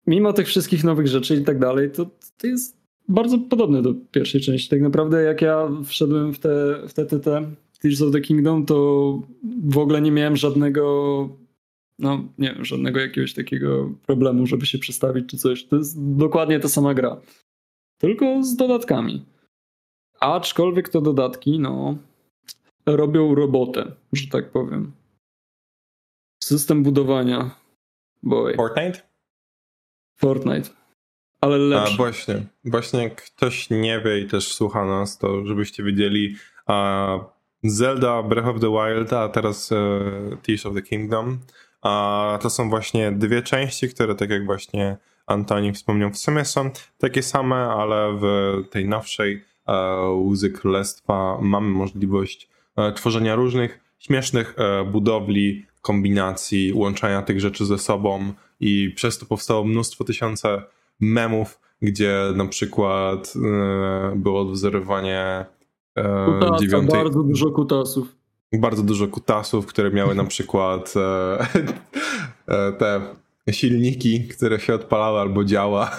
[0.07, 2.78] mimo tych wszystkich nowych rzeczy i tak dalej, to, to jest
[3.09, 4.69] bardzo podobne do pierwszej części.
[4.69, 8.67] Tak naprawdę jak ja wszedłem w te, w te, te, te Tears of the Kingdom,
[8.67, 9.21] to
[9.65, 11.29] w ogóle nie miałem żadnego
[11.99, 15.65] no nie wiem, żadnego jakiegoś takiego problemu, żeby się przestawić czy coś.
[15.65, 17.21] To jest dokładnie ta sama gra.
[17.99, 19.25] Tylko z dodatkami.
[20.21, 21.97] Aczkolwiek to dodatki, no,
[22.87, 24.93] robią robotę, że tak powiem.
[26.43, 27.51] System budowania.
[28.23, 28.55] Boy.
[28.57, 29.01] Fortnite?
[30.17, 30.78] Fortnite.
[31.41, 31.97] Ale A lepszy.
[31.97, 37.19] właśnie, właśnie jak ktoś nie wie i też słucha nas, to żebyście wiedzieli, a
[37.65, 39.77] Zelda Breath of the Wild, a teraz e,
[40.43, 41.39] Tears of the Kingdom,
[41.83, 44.97] a to są właśnie dwie części, które tak jak właśnie
[45.27, 48.25] Antoni wspomniał, w sumie są takie same, ale w
[48.71, 49.73] tej nowszej e,
[50.11, 54.57] Łzy Królestwa mamy możliwość e, tworzenia różnych śmiesznych
[54.93, 60.63] budowli, kombinacji, łączenia tych rzeczy ze sobą i przez to powstało mnóstwo tysiące
[61.01, 65.47] memów, gdzie na przykład e, było odwzorowanie
[65.95, 68.17] e, Kutasa, dziewiątej, bardzo dużo kutasów.
[68.53, 70.95] bardzo dużo kutasów, które miały na przykład
[72.49, 73.01] e, te
[73.51, 75.97] silniki, które się odpalały albo działa,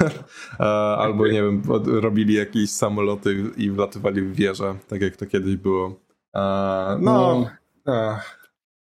[0.97, 5.99] albo nie wiem, robili jakieś samoloty i wlatywali w wieże, tak jak to kiedyś było.
[6.99, 7.49] No,
[7.87, 8.19] e,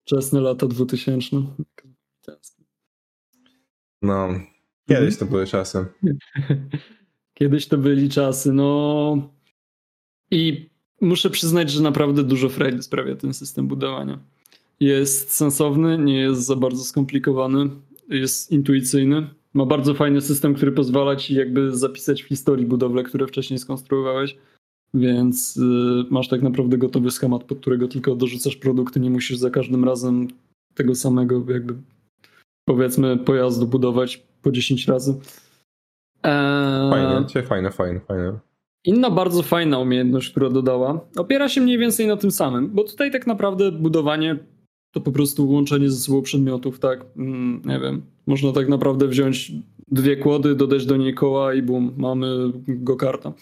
[0.05, 1.37] Wczesne lata 2000.
[4.01, 4.29] no,
[4.87, 5.85] kiedyś to były czasy.
[7.33, 9.29] Kiedyś to byli czasy, no.
[10.31, 10.69] I
[11.01, 14.19] muszę przyznać, że naprawdę dużo frajdy sprawia ten system budowania.
[14.79, 17.69] Jest sensowny, nie jest za bardzo skomplikowany,
[18.09, 19.29] jest intuicyjny.
[19.53, 24.37] Ma bardzo fajny system, który pozwala ci jakby zapisać w historii budowle, które wcześniej skonstruowałeś.
[24.93, 25.61] Więc y,
[26.09, 30.27] masz tak naprawdę gotowy schemat, pod którego tylko dorzucasz produkty, nie musisz za każdym razem
[30.73, 31.73] tego samego jakby
[32.67, 35.19] powiedzmy pojazdu budować po 10 razy.
[36.23, 38.39] Eee, Fajne, fajne, fajne, fajne.
[38.85, 43.11] Inna bardzo fajna umiejętność, która dodała, opiera się mniej więcej na tym samym, bo tutaj
[43.11, 44.37] tak naprawdę budowanie
[44.91, 47.05] to po prostu łączenie ze sobą przedmiotów, tak?
[47.17, 48.01] Mm, nie wiem.
[48.27, 49.51] Można tak naprawdę wziąć
[49.87, 53.33] dwie kłody, dodać do niej koła i bum, mamy go-karta.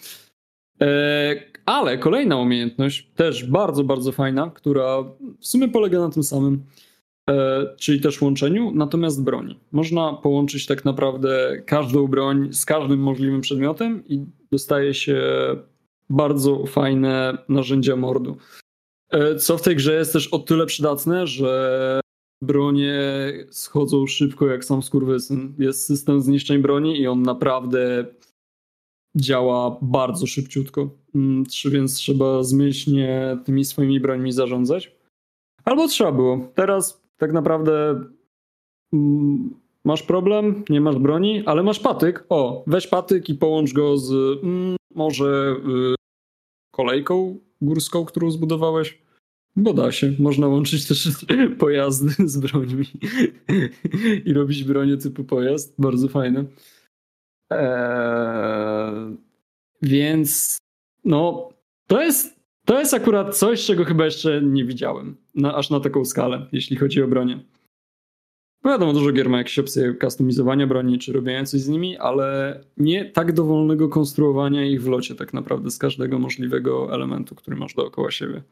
[0.80, 1.34] E,
[1.66, 5.02] ale kolejna umiejętność, też bardzo, bardzo fajna, która
[5.40, 6.62] w sumie polega na tym samym,
[7.78, 9.60] czyli też łączeniu, natomiast broni.
[9.72, 15.20] Można połączyć tak naprawdę każdą broń z każdym możliwym przedmiotem i dostaje się
[16.10, 18.36] bardzo fajne narzędzia mordu.
[19.10, 22.00] E, co w tej grze jest też o tyle przydatne, że
[22.42, 22.98] bronie
[23.50, 25.54] schodzą szybko jak sam skurwysyn.
[25.58, 28.06] Jest system zniszczeń broni i on naprawdę
[29.16, 30.90] działa bardzo szybciutko.
[31.14, 34.96] Mm, więc trzeba zmyślnie tymi swoimi brońmi zarządzać.
[35.64, 36.52] Albo trzeba było.
[36.54, 38.04] Teraz tak naprawdę
[38.92, 42.24] mm, masz problem, nie masz broni, ale masz patyk.
[42.28, 44.12] O, weź patyk i połącz go z
[44.44, 45.56] mm, może
[45.92, 45.94] y,
[46.74, 49.06] kolejką górską, którą zbudowałeś.
[49.56, 50.12] Bo da się.
[50.18, 51.08] Można łączyć też
[51.58, 52.86] pojazdy z brońmi
[54.24, 55.74] i robić bronię typu pojazd.
[55.78, 56.44] Bardzo fajne.
[57.50, 59.16] Eee,
[59.82, 60.58] więc
[61.04, 61.48] no,
[61.86, 62.35] to jest,
[62.66, 65.16] to jest akurat coś, czego chyba jeszcze nie widziałem.
[65.34, 67.40] Na, aż na taką skalę, jeśli chodzi o bronię.
[68.62, 72.60] Bo wiadomo, dużo gier ma jakieś opcje kustomizowania broni, czy robienia coś z nimi, ale
[72.76, 77.74] nie tak dowolnego konstruowania ich w locie tak naprawdę z każdego możliwego elementu, który masz
[77.74, 78.42] dookoła siebie.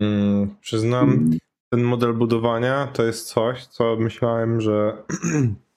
[0.00, 1.30] Mm, przyznam,
[1.72, 5.02] ten model budowania to jest coś, co myślałem, że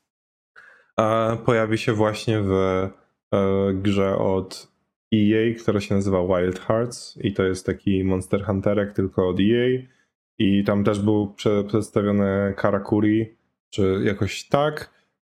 [1.45, 2.89] pojawi się właśnie w e,
[3.73, 4.77] grze od
[5.13, 9.84] EA, która się nazywa Wild Hearts i to jest taki Monster Hunterek tylko od EA
[10.39, 11.34] i tam też był
[11.67, 13.36] przedstawiony Karakuri,
[13.70, 14.89] czy jakoś tak.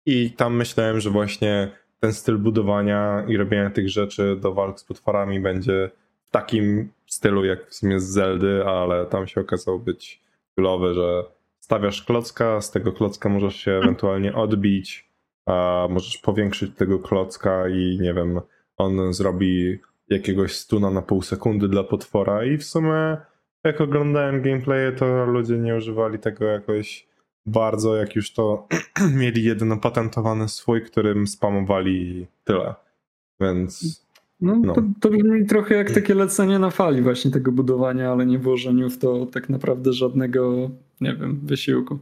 [0.05, 4.83] I tam myślałem, że właśnie ten styl budowania i robienia tych rzeczy do walk z
[4.83, 5.91] potworami będzie
[6.25, 11.23] w takim stylu jak w sumie z Zeldy, ale tam się okazało być stylowy, że
[11.59, 15.09] stawiasz klocka, z tego klocka możesz się ewentualnie odbić,
[15.45, 18.41] a możesz powiększyć tego klocka i nie wiem,
[18.79, 23.17] on zrobi jakiegoś stuna na pół sekundy dla potwora i w sumie
[23.63, 27.07] jak oglądałem gameplaye, to ludzie nie używali tego jakoś
[27.45, 28.67] bardzo, jak już to
[29.21, 32.75] mieli jedyno patentowany swój, którym spamowali tyle.
[33.39, 34.05] Więc
[34.41, 34.73] no, no.
[34.73, 38.89] To, to brzmi trochę jak takie lecenie na fali właśnie tego budowania, ale nie włożeniu
[38.89, 40.69] w to tak naprawdę żadnego,
[41.01, 41.99] nie wiem, wysiłku.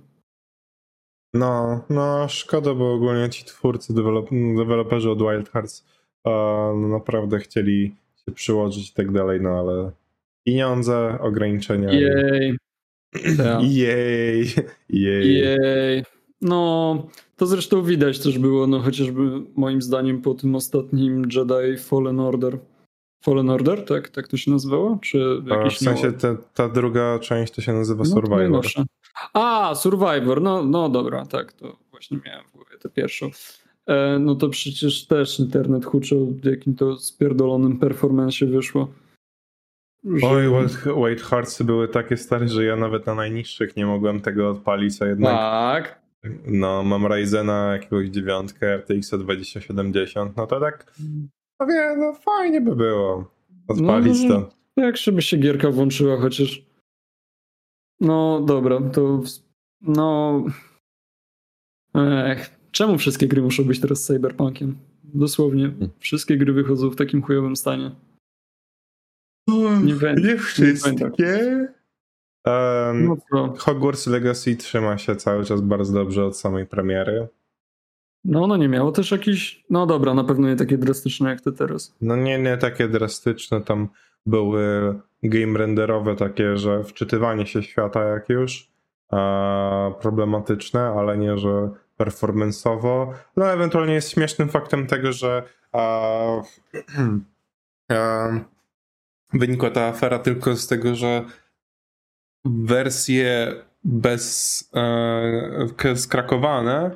[1.33, 5.85] No, no szkoda, bo ogólnie ci twórcy, dewelop, deweloperzy od Wild Hearts
[6.27, 9.91] uh, naprawdę chcieli się przyłożyć i tak dalej, no ale
[10.43, 11.91] pieniądze, ograniczenia.
[11.91, 12.57] Jej.
[13.61, 14.53] Jej.
[14.89, 15.33] Jej.
[15.33, 16.03] Jej.
[16.41, 19.21] No, to zresztą widać też było, no chociażby
[19.55, 22.57] moim zdaniem po tym ostatnim Jedi Fallen Order.
[23.23, 24.09] Fallen Order, tak?
[24.09, 24.99] Tak to się nazywało?
[25.01, 28.65] Czy jakiś w sensie te, ta druga część to się nazywa no, Survivor.
[29.33, 33.29] A, Survivor, no, no dobra, tak, to właśnie miałem w głowie tę pierwszą.
[33.87, 38.87] E, no to przecież też internet huczał, jakim to spierdolonym performance wyszło.
[40.03, 40.27] Że...
[40.27, 40.47] Oj,
[40.95, 45.05] White Hearts były takie stare, że ja nawet na najniższych nie mogłem tego odpalić, a
[45.05, 45.31] jednak...
[45.31, 46.01] Tak.
[46.47, 50.93] No, mam Ryzena jakiegoś dziewiątkę, RTX 2070, no to tak,
[51.59, 53.31] no wie, no fajnie by było
[53.67, 54.49] odpalić no, to.
[54.81, 56.61] Jak żeby się gierka włączyła chociaż.
[57.99, 59.21] No dobra, to
[59.81, 60.43] no...
[62.25, 64.77] Ech, czemu wszystkie gry muszą być teraz cyberpunkiem?
[65.03, 65.89] Dosłownie, hmm.
[65.99, 67.91] wszystkie gry wychodzą w takim chujowym stanie.
[69.47, 71.67] Nie, nie wszystkie.
[72.45, 77.27] Um, no Hogwarts Legacy trzyma się cały czas bardzo dobrze od samej premiery.
[78.25, 81.51] No ono nie miało też jakiś, no dobra, na pewno nie takie drastyczne jak te
[81.51, 81.95] teraz.
[82.01, 83.87] No nie, nie takie drastyczne, tam
[84.25, 88.71] były game renderowe takie, że wczytywanie się świata jak już
[89.09, 93.13] a, problematyczne, ale nie, że performanceowo.
[93.37, 96.01] No ewentualnie jest śmiesznym faktem tego, że a,
[97.91, 98.29] a,
[99.33, 101.25] wynikła ta afera tylko z tego, że
[102.45, 104.71] wersje bez
[105.83, 106.91] e, skrakowane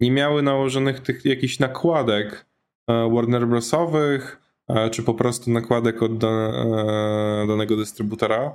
[0.00, 2.46] nie miały nałożonych tych jakichś nakładek
[2.88, 8.54] e, Warner Brosowych, e, czy po prostu nakładek od e, danego dystrybutora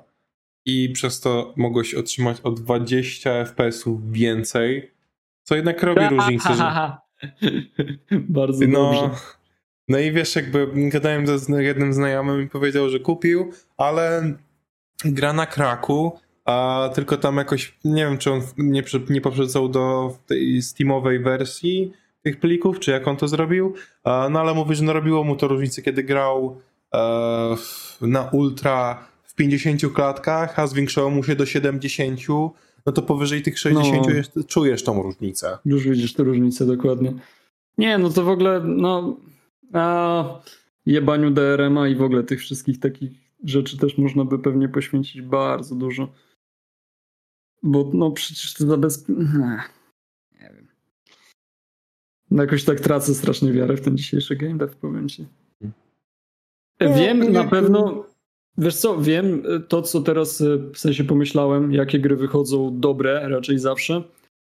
[0.66, 4.92] i przez to mogłeś otrzymać o 20 FPS-ów więcej,
[5.44, 6.56] co jednak robi różnicę.
[6.56, 6.92] Że...
[8.30, 9.10] Bardzo no, dobrze.
[9.88, 14.34] No i wiesz, jakby gadałem z jednym znajomym i powiedział, że kupił, ale
[15.06, 20.16] gra na kraku a tylko tam jakoś, nie wiem, czy on nie, nie poprzedzał do
[20.28, 23.74] tej Steamowej wersji tych plików, czy jak on to zrobił,
[24.06, 26.62] no ale mówi, że narobiło mu to różnicę, kiedy grał
[26.94, 27.56] e,
[28.02, 32.20] na ultra w 50 klatkach, a zwiększało mu się do 70,
[32.86, 34.14] no to powyżej tych 60 no.
[34.14, 35.58] jest, czujesz tą różnicę.
[35.66, 37.14] Już widzisz tę różnicę, dokładnie.
[37.78, 39.18] Nie, no to w ogóle, no
[39.74, 40.26] a
[40.86, 43.12] jebaniu DRM-a i w ogóle tych wszystkich takich
[43.44, 46.14] rzeczy też można by pewnie poświęcić bardzo dużo.
[47.64, 49.14] Bo no przecież to zabezpie...
[50.32, 50.68] Nie wiem.
[52.32, 55.28] No jakoś tak tracę strasznie wiarę w ten dzisiejszy game dev, powiem ci.
[55.62, 58.06] No, Wiem nie- na pewno,
[58.58, 63.30] wiesz co, wiem y, to, co teraz y, w sensie pomyślałem, jakie gry wychodzą dobre
[63.30, 64.04] raczej zawsze,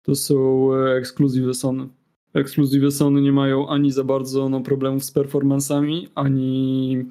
[0.03, 1.87] to są y, ekskluzywy Sony.
[2.33, 7.05] Ekskluzywy Sony nie mają ani za bardzo no, problemów z performansami, ani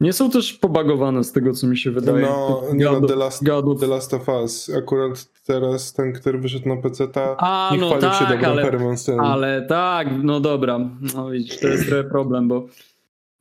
[0.00, 2.26] nie są też pobagowane z tego, co mi się wydaje.
[2.26, 3.44] No, nie no, The Last,
[3.80, 4.70] The Last of Us.
[4.78, 9.20] Akurat teraz ten, który wyszedł na PC, A, nie no chwalił się tak, dobrą ale,
[9.20, 10.78] ale tak, no dobra.
[11.14, 12.66] No widzisz, to jest problem, bo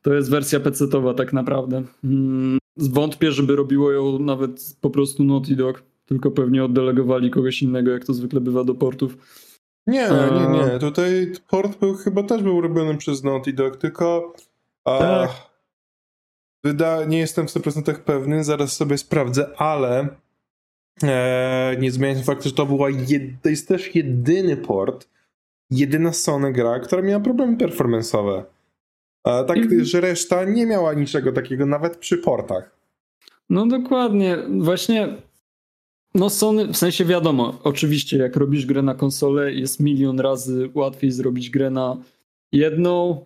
[0.01, 1.83] to jest wersja PC-towa tak naprawdę.
[2.03, 7.91] Mm, Wątpię, żeby robiło ją nawet po prostu Naughty Dog, tylko pewnie oddelegowali kogoś innego,
[7.91, 9.17] jak to zwykle bywa do portów.
[9.87, 10.79] Nie, nie, nie.
[10.79, 14.33] Tutaj port był chyba też był robiony przez Naughty Dog, tylko
[14.85, 15.29] a, Tak.
[16.63, 20.07] wyda, nie jestem w 100% pewny, zaraz sobie sprawdzę, ale
[21.03, 25.07] e, nie zmienia faktu, że to była jed, to jest też jedyny port,
[25.71, 28.43] jedyna Sony gra, która miała problemy performance'owe.
[29.23, 29.85] A tak, Mhm.
[29.85, 32.79] że reszta nie miała niczego takiego, nawet przy portach.
[33.49, 35.17] No dokładnie, właśnie.
[36.15, 41.11] No Sony, w sensie wiadomo, oczywiście jak robisz grę na konsolę jest milion razy łatwiej
[41.11, 41.97] zrobić grę na
[42.51, 43.25] jedną,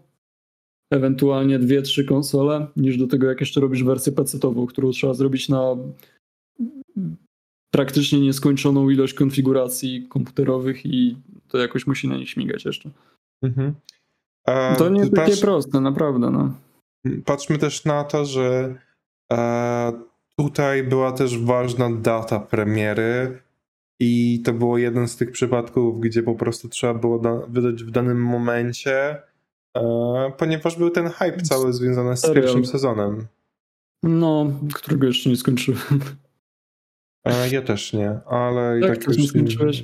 [0.91, 5.49] ewentualnie dwie, trzy konsole, niż do tego jak jeszcze robisz wersję PC-tową, którą trzeba zrobić
[5.49, 5.75] na
[7.71, 11.17] praktycznie nieskończoną ilość konfiguracji komputerowych i
[11.47, 12.89] to jakoś musi na nich śmigać jeszcze.
[13.41, 13.73] Mhm.
[14.47, 16.29] A, To nie ty takie patrz- proste, naprawdę.
[16.31, 16.53] No.
[17.25, 18.75] Patrzmy też na to, że
[19.33, 19.91] e,
[20.37, 23.41] tutaj była też ważna data premiery
[23.99, 27.91] i to było jeden z tych przypadków, gdzie po prostu trzeba było da- wydać w
[27.91, 29.21] danym momencie,
[29.77, 33.25] e, ponieważ był ten hype cały związany z pierwszym sezonem.
[34.03, 35.81] no, którego jeszcze nie skończyłem.
[37.25, 39.83] E, ja też nie, ale i Tak, też nie skończyłeś?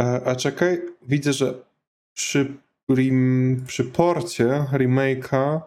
[0.00, 1.54] E, a czekaj, widzę, że
[2.16, 2.54] przy,
[2.88, 5.60] rem, przy porcie remake'a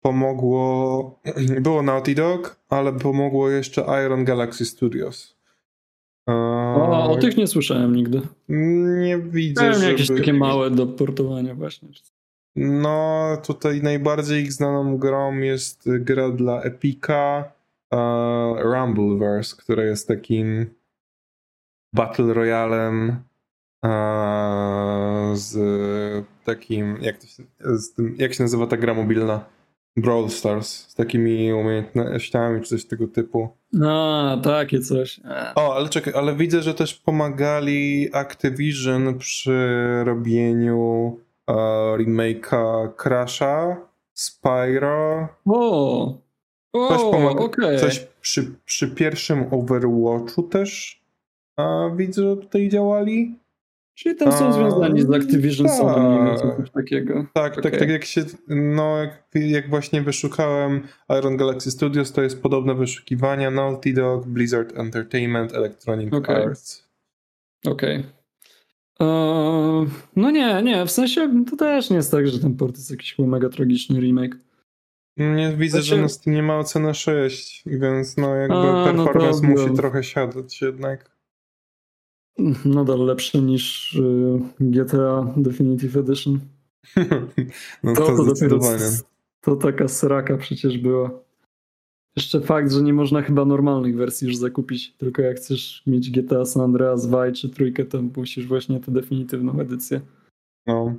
[0.00, 1.20] pomogło,
[1.66, 5.34] było Naughty Dog, ale pomogło jeszcze Iron Galaxy Studios.
[6.28, 8.20] O, o tych nie słyszałem nigdy.
[8.48, 9.92] Nie widzę, Pewnie żeby...
[9.92, 11.88] jakieś takie małe do portowania właśnie.
[12.56, 17.44] No, tutaj najbardziej ich znaną grą jest gra dla Epica
[17.92, 17.96] e,
[18.62, 20.66] Rumbleverse, która jest takim
[21.94, 23.16] Battle Royalem
[25.34, 25.56] z
[26.44, 27.42] takim, jak, to się,
[27.78, 29.44] z tym, jak się nazywa ta gra mobilna?
[29.96, 33.48] Brawl Stars, z takimi umiejętnościami czy coś tego typu.
[33.86, 35.20] A, takie coś.
[35.54, 41.16] O, ale czekaj, ale widzę, że też pomagali Activision przy robieniu
[41.48, 41.52] e,
[41.98, 43.76] remake'a Crash'a,
[44.12, 47.78] Spyro, O, Coś o, pomaga- okej.
[47.78, 51.02] coś przy, przy pierwszym Overwatchu też
[51.56, 53.38] a, widzę, że tutaj działali.
[53.94, 55.76] Czyli tam są A, związani z Activision tak.
[55.76, 57.26] Sony, coś takiego.
[57.34, 57.78] Tak, tak, Okej.
[57.80, 60.82] tak jak się, no jak, jak właśnie wyszukałem
[61.18, 66.36] Iron Galaxy Studios, to jest podobne wyszukiwania Naughty Dog, Blizzard Entertainment, Electronic Okej.
[66.36, 66.88] Arts.
[67.66, 68.04] Okej.
[69.00, 69.86] Eee,
[70.16, 73.18] no nie, nie, w sensie to też nie jest tak, że ten port jest jakiś
[73.18, 74.36] mega tragiczny remake.
[75.16, 79.46] Nie widzę, Znaczy- że na Steamie ma ocenę 6, więc no jakby A, no performance
[79.46, 79.76] musi było.
[79.76, 81.13] trochę siadać jednak.
[82.64, 86.40] Nadal lepsze niż y, GTA Definitive Edition.
[87.82, 88.84] no To, to, to, zdecydowanie.
[89.40, 91.10] to taka sraka przecież była.
[92.16, 96.44] Jeszcze fakt, że nie można chyba normalnych wersji już zakupić, tylko jak chcesz mieć GTA
[96.44, 100.00] San Andreas Vice czy trójkę, to musisz właśnie tę definitywną edycję.
[100.66, 100.94] No,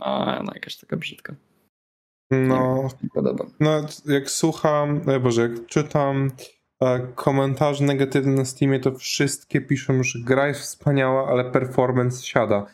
[0.00, 1.34] A, no jakaś taka brzydka.
[2.30, 3.46] no, Nie podoba.
[3.60, 6.30] no jak słucham, no Boże, jak czytam
[7.14, 12.66] komentarze negatywne na Steamie, to wszystkie piszą, że gra jest wspaniała, ale performance siada.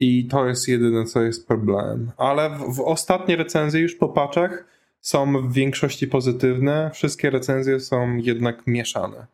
[0.00, 2.10] I to jest jedyne, co jest problemem.
[2.16, 4.64] Ale w, w ostatnie recenzje już po patchach
[5.00, 9.26] są w większości pozytywne, wszystkie recenzje są jednak mieszane.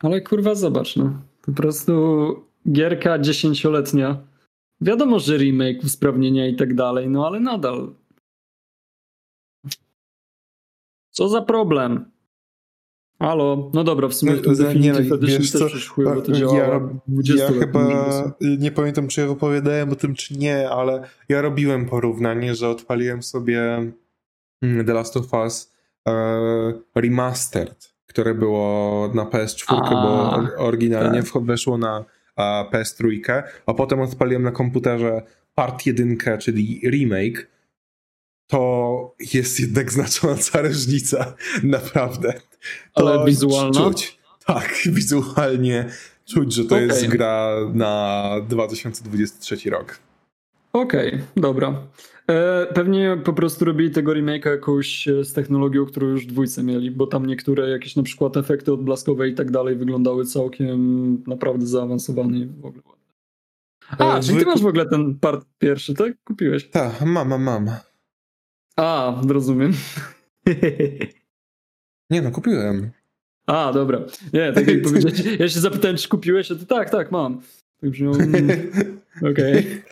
[0.00, 1.22] Ale kurwa, zobacz, no.
[1.42, 1.92] Po prostu
[2.72, 4.16] gierka dziesięcioletnia.
[4.80, 7.94] Wiadomo, że remake, usprawnienia i tak dalej, no ale nadal.
[11.10, 12.10] Co za problem?
[13.18, 15.58] Halo, no dobra, w sumie No, w tym nie, no, wiesz co,
[16.22, 17.00] to ja- działało.
[17.08, 17.88] 20 Ja lat chyba
[18.58, 23.22] nie pamiętam, czy ja opowiadałem o tym, czy nie, ale ja robiłem porównanie, że odpaliłem
[23.22, 23.92] sobie
[24.62, 25.72] mm, The Last of Us
[26.08, 26.12] e,
[26.94, 30.32] Remastered, które było na PS4, A, bo
[30.64, 31.42] oryginalnie tak.
[31.42, 32.04] weszło na
[32.36, 35.22] a, PS3, a potem odpaliłem na komputerze
[35.54, 37.48] part 1, czyli remake.
[38.46, 42.34] To jest jednak znacząca różnica, naprawdę.
[42.94, 43.72] To Ale wizualna?
[43.80, 44.18] Czuć.
[44.46, 45.88] Tak, wizualnie
[46.26, 46.88] czuć, że to Okej.
[46.88, 49.98] jest gra na 2023 rok.
[50.72, 51.82] Okej, dobra.
[52.28, 56.90] E, pewnie po prostu robili tego remake'a jakąś e, z technologią, którą już dwójce mieli,
[56.90, 62.38] bo tam niektóre jakieś na przykład efekty odblaskowe i tak dalej wyglądały całkiem naprawdę zaawansowane
[62.38, 62.82] i w ogóle.
[63.98, 66.12] A, E, czyli ty masz w ogóle ten part pierwszy, tak?
[66.24, 66.70] Kupiłeś.
[66.70, 67.70] Tak, mam, mam, mam.
[68.76, 69.72] A, rozumiem.
[72.12, 72.90] Nie no, kupiłem.
[73.46, 73.98] A, dobra.
[74.32, 77.40] Nie, tak jak powiedziałeś, ja się zapytałem, czy kupiłeś, a ty tak, tak, mam.
[77.80, 78.48] Tak brzmiało, mm,
[79.32, 79.82] okej.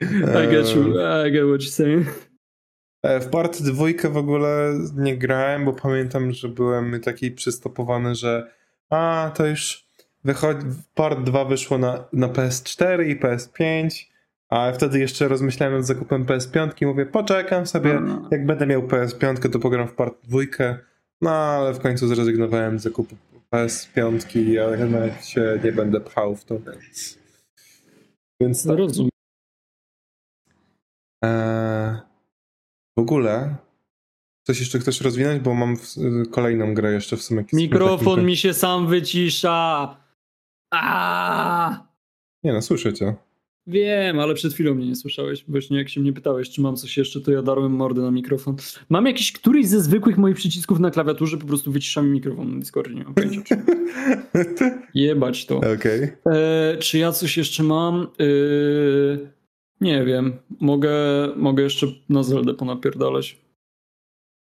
[0.00, 0.82] I get you,
[1.26, 2.06] I get what you're saying.
[3.02, 8.50] E, W part dwójkę w ogóle nie grałem, bo pamiętam, że byłem taki przystopowany, że
[8.90, 9.86] a, to już
[10.24, 13.88] wychodzi, part 2 wyszło na, na PS4 i PS5,
[14.48, 18.28] a wtedy jeszcze rozmyślałem nad zakupem PS5 i mówię, poczekam sobie, No.
[18.30, 20.78] jak będę miał PS5, to pogram w part dwójkę,
[21.22, 23.16] no ale w końcu zrezygnowałem z zakupu
[23.54, 27.18] PS5, ale chyba się nie będę pchał w to, więc...
[28.40, 28.78] Więc No, tak.
[28.78, 29.10] rozumiem.
[31.24, 31.96] Eee,
[32.96, 33.56] w ogóle
[34.46, 35.94] coś jeszcze chcesz rozwinąć, bo mam w,
[36.30, 37.44] kolejną grę jeszcze w sumie.
[37.52, 39.96] Mikrofon mi się sam wycisza.
[40.74, 41.86] A,
[42.42, 43.14] Nie no, słyszę cię.
[43.66, 45.44] Wiem, ale przed chwilą mnie nie słyszałeś.
[45.48, 48.56] Właśnie jak się mnie pytałeś, czy mam coś jeszcze, to ja darłem mordę na mikrofon.
[48.88, 52.60] Mam jakiś któryś ze zwykłych moich przycisków na klawiaturze, po prostu wycisza mi mikrofon na
[52.60, 53.56] Discordzie, nie mam pojęcia.
[54.58, 55.56] czy- Jebać to.
[55.56, 56.02] Okej.
[56.26, 58.02] E, czy ja coś jeszcze mam?
[58.02, 58.06] E,
[59.80, 60.32] nie wiem.
[60.60, 60.92] Mogę,
[61.36, 63.38] mogę jeszcze na Zeldę ponapierdalać.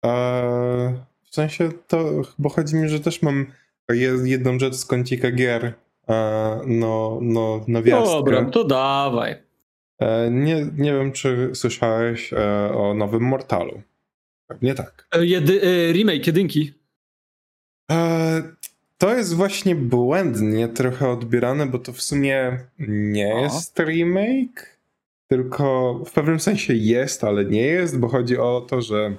[0.03, 0.93] Eee,
[1.31, 3.45] W sensie to, bo chodzi mi, że też mam
[3.89, 5.73] je- jedną rzecz z kącika gier.
[6.07, 8.15] Eee, no, no, nowiastkę.
[8.15, 9.35] Dobra, to dawaj.
[9.99, 13.81] Eee, nie, nie wiem, czy słyszałeś e, o nowym Mortalu.
[14.47, 15.07] Pewnie tak.
[15.15, 16.73] E, jedy, e, remake jedynki.
[18.97, 23.39] To jest właśnie błędnie trochę odbierane, bo to w sumie nie O.
[23.39, 24.77] jest remake,
[25.27, 29.13] tylko w pewnym sensie jest, ale nie jest, bo chodzi o to, że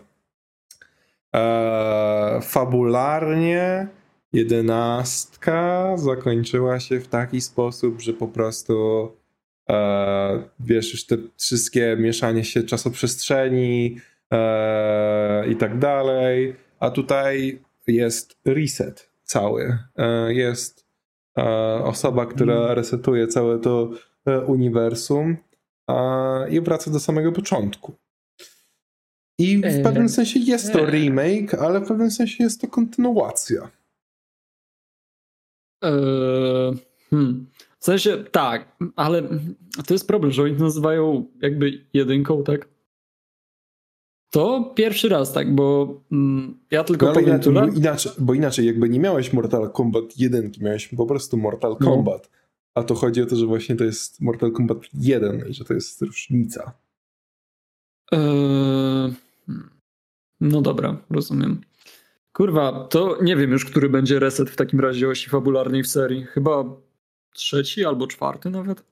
[1.35, 3.89] e, fabularnie
[4.35, 9.09] jedenastka zakończyła się w taki sposób, że po prostu
[9.70, 13.97] e, wiesz, już te wszystkie mieszanie się czasoprzestrzeni
[14.30, 19.78] e, i tak dalej, a tutaj jest reset cały.
[19.97, 20.87] E, Jest
[21.39, 21.43] e,
[21.85, 23.91] osoba, która resetuje całe to
[24.26, 25.37] e, uniwersum
[26.51, 27.95] i wraca do samego początku.
[29.39, 33.70] I w E, pewnym sensie jest to remake, ale w pewnym sensie jest to kontynuacja.
[35.85, 36.74] Eee,
[37.11, 37.47] hmm.
[37.78, 39.22] W sensie tak, ale
[39.87, 42.68] to jest problem, że oni to nazywają jakby jedynką, tak?
[44.30, 48.66] To pierwszy raz, tak, bo mm, ja tylko No, powiem inaczej, bo, inaczej, bo inaczej,
[48.66, 51.87] jakby nie miałeś Mortal Kombat 1, miałeś po prostu Mortal No.
[51.87, 52.30] Kombat.
[52.74, 55.74] A to chodzi o to, że właśnie to jest Mortal Kombat 1 i że to
[55.74, 56.72] jest różnica.
[58.12, 59.14] Eee,
[59.47, 59.70] hmm.
[60.41, 61.61] no dobra, rozumiem.
[62.35, 66.24] Kurwa, to nie wiem już, który będzie reset w takim razie osi fabularnej w serii.
[66.24, 66.64] Chyba
[67.35, 68.85] trzeci albo czwarty nawet.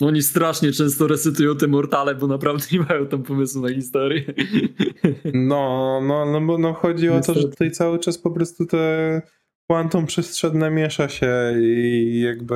[0.00, 4.24] Oni strasznie często resetują te mortale, bo naprawdę nie mają tam pomysłu na historię.
[5.34, 7.50] No, no, no bo no chodzi o to, że Niestety.
[7.50, 9.22] tutaj cały czas po prostu te
[9.68, 12.54] kwantum przestrzenne miesza się i jakby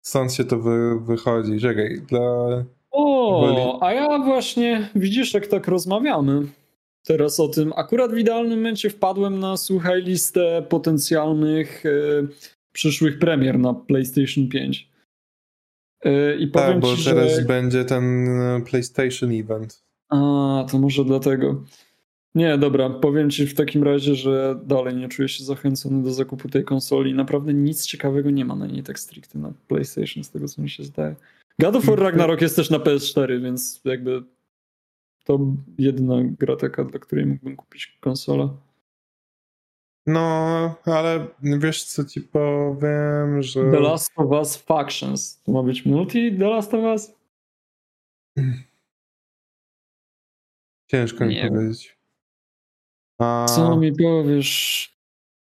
[0.00, 1.60] stąd się to wy, wychodzi.
[1.60, 2.20] Czekaj, dla...
[2.90, 6.46] O, a ja właśnie, widzisz, jak tak rozmawiamy
[7.04, 7.72] teraz o tym.
[7.76, 11.90] Akurat w idealnym momencie wpadłem na, słuchaj, listę potencjalnych e,
[12.72, 14.90] przyszłych premier na PlayStation 5.
[16.04, 17.42] E, I powiem Tak, bo ci, teraz że...
[17.42, 19.82] będzie ten e, PlayStation event.
[20.08, 20.16] A,
[20.70, 21.64] to może dlatego.
[22.34, 26.48] Nie, dobra, powiem ci w takim razie, że dalej nie czuję się zachęcony do zakupu
[26.48, 27.14] tej konsoli.
[27.14, 30.70] Naprawdę nic ciekawego nie ma na niej tak stricte na PlayStation, z tego co mi
[30.70, 31.16] się zdaje.
[31.58, 34.22] God of War Ragnarok jest też na PS4, więc jakby
[35.24, 35.38] to
[35.78, 38.48] jedyna gra taka, dla której mógłbym kupić konsolę.
[40.06, 40.20] No,
[40.84, 43.70] ale wiesz co ci powiem, że...
[43.70, 45.42] The Last of Us Factions.
[45.42, 47.12] To ma być multi The Last of Us?
[50.90, 51.54] Ciężko mi Nie wiem.
[51.54, 51.98] powiedzieć.
[53.18, 54.90] A, Co mi powiesz?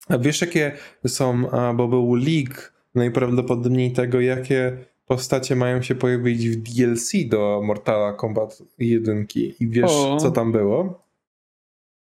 [0.09, 1.43] a wiesz jakie są,
[1.76, 8.57] bo był leak najprawdopodobniej tego, jakie postacie mają się pojawić w DLC do Mortala Kombat
[8.79, 9.27] 1
[9.59, 10.17] i wiesz O.
[10.17, 11.05] co tam było?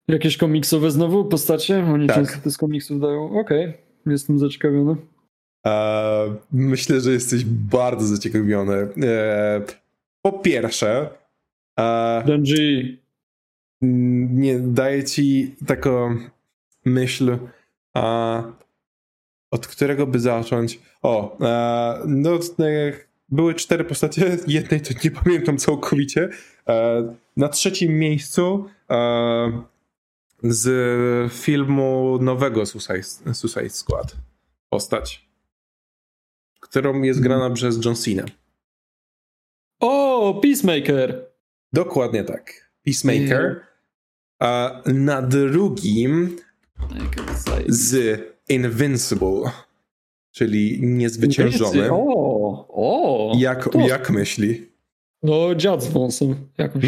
[0.09, 1.85] Jakieś komiksowe znowu postacie?
[1.85, 2.17] Oni Tak.
[2.17, 3.41] często te z komiksów dają.
[3.41, 3.73] Okej,
[4.07, 4.97] jestem zaciekawiony.
[6.53, 8.89] Myślę, że jesteś bardzo zaciekawiony.
[9.03, 9.63] E,
[10.23, 11.09] po pierwsze,
[12.27, 13.03] Denji.
[13.83, 16.17] nie daje ci taką
[16.85, 17.39] myśl,
[17.95, 18.43] a
[19.55, 20.81] od którego by zacząć?
[21.03, 22.93] O, e, no, e,
[23.29, 26.29] były cztery postacie, jednej to nie pamiętam całkowicie.
[26.69, 29.63] E, na trzecim miejscu e,
[30.43, 34.17] z filmu nowego Suicide, Suicide Squad
[34.69, 35.29] postać,
[36.61, 37.39] którą jest Mhm.
[37.41, 38.25] grana przez John Cena.
[39.81, 41.27] O, Peacemaker!
[41.73, 42.71] Dokładnie tak.
[42.85, 43.61] Peacemaker.
[44.39, 46.37] A na drugim
[47.69, 49.51] z Invincible,
[50.33, 51.89] czyli niezwyciężony.
[51.93, 53.33] O, o!
[53.39, 54.67] Jak, to- jak myśli?
[55.23, 56.35] No, dziad z wąsem.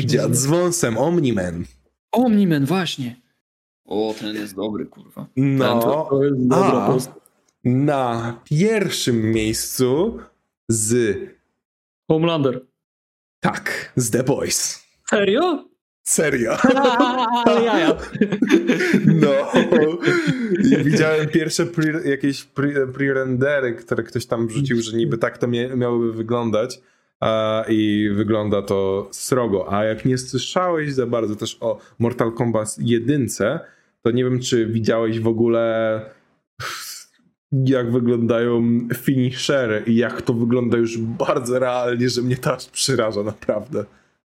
[0.04, 1.64] Dziad z wąsem, Omniman.
[2.12, 3.16] Omniman, właśnie.
[3.84, 5.26] O, ten jest dobry, kurwa.
[5.34, 6.98] Ten to, No, to jest dobra a.
[7.64, 10.18] na pierwszym miejscu
[10.68, 11.16] z,
[12.10, 12.60] Homelander.
[13.40, 14.84] tak, z The Boys.
[15.10, 15.64] Serio?
[16.08, 16.56] Serio.
[17.46, 17.96] Ale jaja.
[19.06, 19.28] No.
[20.80, 25.46] I widziałem pierwsze pre, jakieś pre- pre-rendery, które ktoś tam wrzucił, że niby tak to
[25.48, 26.80] mia- miałoby wyglądać.
[27.68, 29.72] I wygląda to srogo.
[29.72, 33.26] A jak nie słyszałeś za bardzo też o Mortal Kombat 1,
[34.02, 36.00] to nie wiem, czy widziałeś w ogóle
[37.52, 38.62] jak wyglądają
[38.94, 43.84] finishery i jak to wygląda już bardzo realnie, że mnie to aż przeraża naprawdę.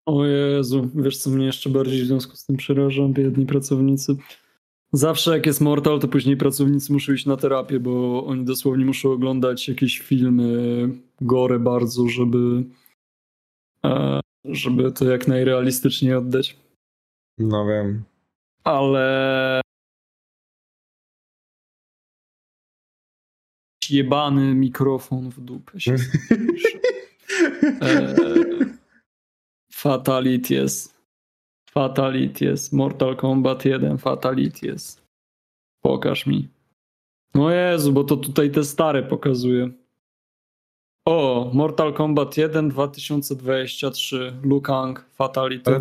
[0.06, 3.08] O Jezu, wiesz co mnie jeszcze bardziej w związku z tym przeraża?
[3.08, 4.16] Biedni pracownicy.
[4.91, 9.12] Zawsze jak jest Mortal, to później pracownicy muszą iść na terapię, bo oni dosłownie muszą
[9.12, 10.89] oglądać jakieś filmy
[11.22, 12.64] gore bardzo, żeby
[13.86, 16.58] e, żeby to jak najrealistyczniej oddać.
[17.38, 18.03] No wiem.
[18.64, 19.62] Ale
[23.89, 25.95] jebany mikrofon w dupę się.
[27.82, 28.16] E,
[29.86, 30.93] Fatalities.
[31.73, 32.71] Fatalities.
[32.73, 35.01] Mortal Kombat 1 Fatalities.
[35.83, 36.47] Pokaż mi.
[37.36, 39.69] No Jezu, bo to tutaj te stare pokazuje.
[41.07, 44.33] O, Mortal Kombat 1 2023.
[44.43, 45.69] Lukang Fatality.
[45.71, 45.79] Ale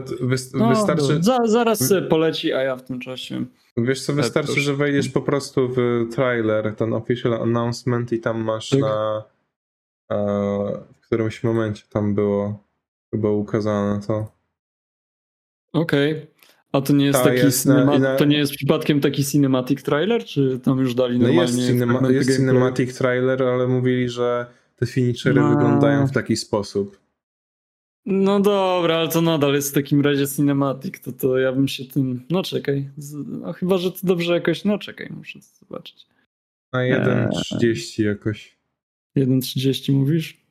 [0.55, 3.45] No, wystarczy, za, zaraz poleci, a ja w tym czasie.
[3.77, 8.71] wiesz co, wystarczy, że wejdziesz po prostu w trailer, ten official announcement i tam masz
[8.71, 8.81] Tak.
[8.81, 9.25] na
[10.11, 10.17] e,
[10.93, 12.64] w którymś momencie tam było
[13.15, 14.33] chyba ukazane to.
[15.73, 16.27] Okej.
[16.73, 19.83] A to nie jest Ta, taki jest na- na- to nie jest przypadkiem taki cinematic
[19.83, 24.47] trailer, czy tam już dali No normalnie jest, cinema, jest cinematic trailer, ale mówili, że
[24.77, 25.49] te finishery No.
[25.51, 27.01] wyglądają w taki sposób.
[28.07, 31.85] No dobra, ale to nadal jest w takim razie cinematic, to, to ja bym się
[31.85, 32.23] tym...
[32.31, 32.91] No czekaj,
[33.27, 34.65] no, chyba, że to dobrze jakoś...
[34.65, 36.07] No czekaj, muszę zobaczyć.
[36.73, 38.57] Na 1.30 jakoś.
[39.17, 40.44] 1.30 mówisz?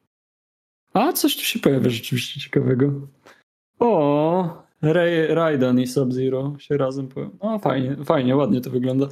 [0.94, 2.92] A, coś tu się pojawia rzeczywiście ciekawego.
[3.80, 7.38] O, Ray, Raiden i Sub-Zero się razem pojawią.
[7.44, 9.08] No fajnie, fajnie, ładnie to wygląda.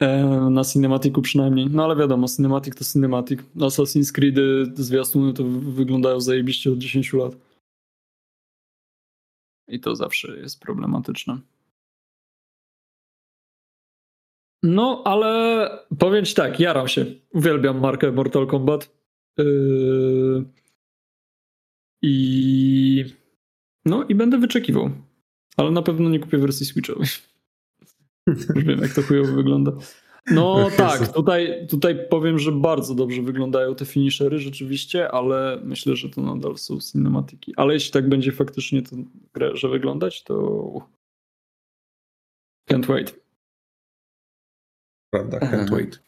[0.00, 1.66] E, na cinematiku przynajmniej.
[1.70, 3.40] No ale wiadomo, cinematic to cinematic.
[3.56, 4.34] Assassin's Creed
[4.78, 7.36] zwiastuny to wy- wyglądają zajebiście od 10 lat.
[9.68, 11.38] I to zawsze jest problematyczne.
[14.62, 17.06] No, ale powiem ci tak, jaram się.
[17.34, 18.90] Uwielbiam markę Mortal Kombat.
[19.38, 20.44] Yy...
[22.02, 23.04] I
[23.84, 24.90] no i będę wyczekiwał.
[25.56, 27.06] Ale na pewno nie kupię wersji Switchowej.
[28.26, 29.72] Już wiem, jak to chujowo wygląda.
[30.30, 36.10] No tak, tutaj, tutaj powiem, że bardzo dobrze wyglądają te finishery rzeczywiście, ale myślę, że
[36.10, 37.54] to nadal są cinematiki.
[37.56, 38.96] Ale jeśli tak będzie faktycznie to
[39.34, 40.34] grę, że wyglądać, to
[42.70, 43.20] can't wait.
[45.12, 45.56] Prawda, Aha.
[45.56, 46.02] can't wait.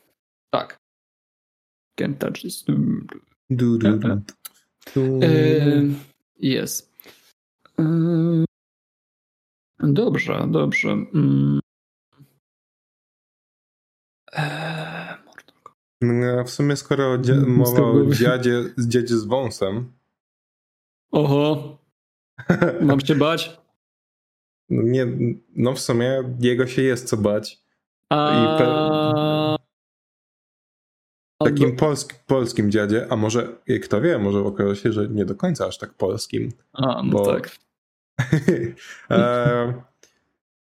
[0.51, 0.79] Tak.
[2.01, 2.65] Can't touch this.
[2.65, 3.99] Du, du, du.
[4.97, 5.89] Yy,
[6.39, 6.93] Jest.
[7.79, 8.45] Yy,
[9.79, 10.97] Dobrze, dobrze.
[16.03, 19.93] No, w sumie skoro dzia- Mm, mowa o dziadzie, dziadzie z wąsem,
[21.13, 21.79] Oho,
[22.81, 23.61] mam się bać?
[24.71, 25.07] no nie,
[25.57, 27.63] no w sumie jego się jest co bać.
[28.11, 29.57] A...
[31.45, 33.49] Takim polsk, polskim dziadzie, a może,
[33.83, 36.49] kto wie, może okaże się, że nie do końca aż tak polskim.
[36.73, 37.51] A, no bo- tak.
[39.11, 39.75] e,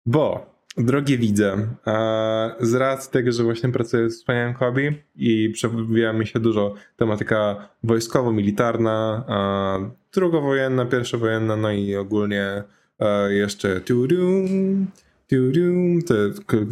[0.06, 0.46] bo,
[0.76, 6.26] drogie widze, e, z racji tego, że właśnie pracuję z wspaniałym hobby i przewija mi
[6.26, 12.62] się dużo tematyka wojskowo-militarna, e, drugowojenna, pierwszowojenna, no i ogólnie
[12.98, 14.86] e, jeszcze tudum,
[15.28, 16.14] tudum, te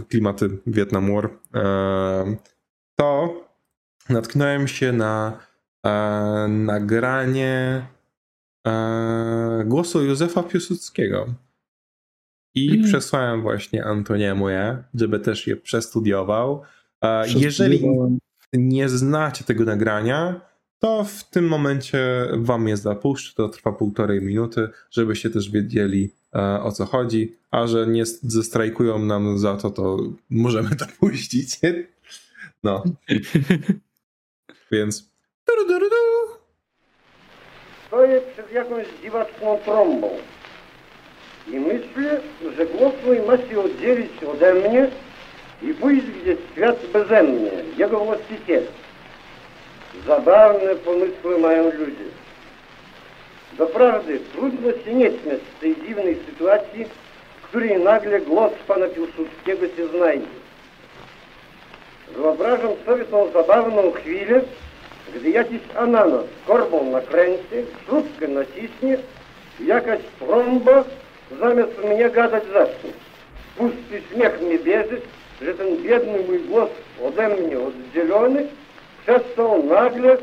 [0.09, 2.37] klimaty Vietnam War, e,
[2.97, 3.48] to
[4.09, 5.39] natknąłem się na
[5.87, 5.91] e,
[6.49, 7.87] nagranie
[8.67, 11.27] e, głosu Józefa Piłsudskiego.
[12.55, 12.85] I Mm.
[12.85, 16.63] przesłałem właśnie Antoniemu je, żeby też je przestudiował.
[17.03, 17.83] E, jeżeli,
[18.53, 20.41] nie znacie tego nagrania,
[20.79, 26.63] to w tym momencie wam je zapuszczę, to trwa półtorej minuty, żebyście też wiedzieli e,
[26.63, 29.99] o co chodzi, a że nie zestrajkują nam za to, to
[30.31, 31.61] możemy to puścić.
[32.65, 32.85] No.
[34.73, 35.11] Więc...
[37.87, 40.11] Stoję przed jakąś dziwaczną trąbą
[41.47, 42.21] i myślę,
[42.57, 44.91] że głos mój ma się oddzielić ode mnie
[45.63, 48.63] i pójść gdzieś świat beze mnie, jego właściciel.
[50.07, 52.09] Zabawne pomysły mają ludzie.
[53.53, 56.85] Doprawdy trudno się nie śmiać z tej dziwnej sytuacji,
[57.43, 60.38] w której nagle głos pana Piłsudskiego się znajdzie.
[62.17, 64.41] Wyobrażam sobie tą zabawną chwilę,
[65.15, 68.99] gdy jakiś ananas korbą nakręci, śrubkę naciśnie
[69.61, 70.85] i jakaś trąba
[71.41, 72.91] zamiast mnie gadać zacznie.
[73.57, 74.97] Pusty śmiech mnie bierze,
[75.43, 76.71] że ten biedny mój głos
[77.05, 78.47] ode mnie oddzielony
[79.03, 80.17] przestał nagle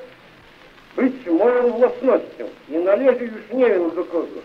[0.96, 4.42] być moją własnością i należy już nie wiem do kogo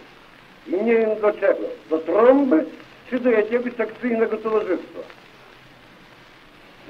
[0.67, 2.65] i nie wiem do czego, do trąby
[3.11, 5.20] czy do jakiegoś akcyjnego towarzystwa.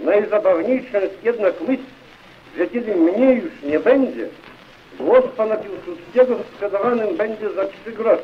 [0.04, 1.82] Najzabawniejsza jest jednak myśl,
[2.58, 4.28] że kiedy mnie już nie będzie,
[4.98, 8.22] głos pana Piłsudskiego sprzedawanym będzie za trzy grosze.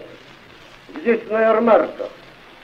[1.02, 2.10] Gdzieś na jarmarkach.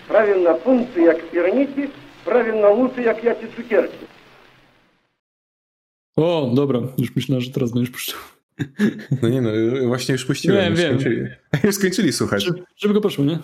[0.09, 1.83] Prawie na punty jak pierniki,
[2.25, 4.07] prawie na łuty jak jakie cukierki.
[6.17, 8.21] O, dobra, już myślałem, że teraz będziesz puszczał.
[9.23, 9.51] No nie no,
[9.87, 10.59] właśnie już puściłem.
[10.59, 11.01] Nie, już wiem.
[11.01, 11.27] Skończyli,
[11.65, 12.47] już skończyli słuchać.
[12.77, 13.39] Żeby go poszło, nie?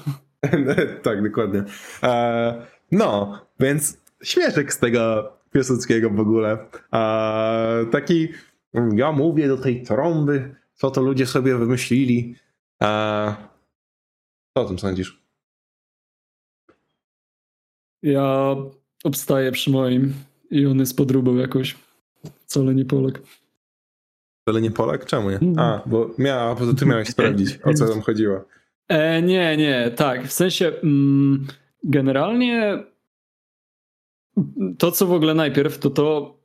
[1.03, 1.65] tak, dokładnie.
[2.03, 6.59] E, no, więc śmieszek z tego Piłsudskiego w ogóle.
[6.93, 8.29] E, taki,
[8.95, 12.35] ja mówię do tej trąby, co to ludzie sobie wymyślili.
[12.83, 13.37] E,
[14.57, 15.23] co o tym sądzisz?
[18.03, 18.57] Ja
[19.05, 20.15] obstaję przy moim
[20.51, 21.77] i on jest podróbą jakoś.
[22.41, 23.21] Wcale nie Polak.
[24.43, 25.07] Wcale nie Polak?
[25.07, 25.37] Czemu nie?
[25.37, 25.59] Mhm.
[25.59, 28.45] A, bo miała, bo ty miałeś sprawdzić, o co tam chodziło.
[28.89, 30.27] E, nie, nie, tak.
[30.27, 31.47] W sensie mm,
[31.85, 32.85] generalnie
[34.79, 36.37] to, co w ogóle najpierw, to to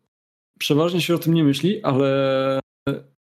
[0.59, 2.59] przeważnie się o tym nie myśli, ale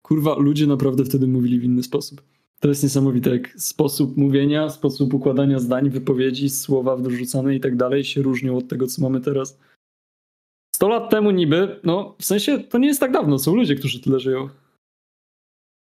[0.03, 2.23] kurwa, ludzie naprawdę wtedy mówili w inny sposób.
[2.61, 8.05] To jest niesamowite, jak sposób mówienia, sposób układania zdań, wypowiedzi, słowa wyrzucane i tak dalej
[8.05, 9.59] się różnią od tego, co mamy teraz.
[10.75, 14.01] 100 lat temu niby, no w sensie to nie jest tak dawno, są ludzie, którzy
[14.01, 14.49] tyle żyją.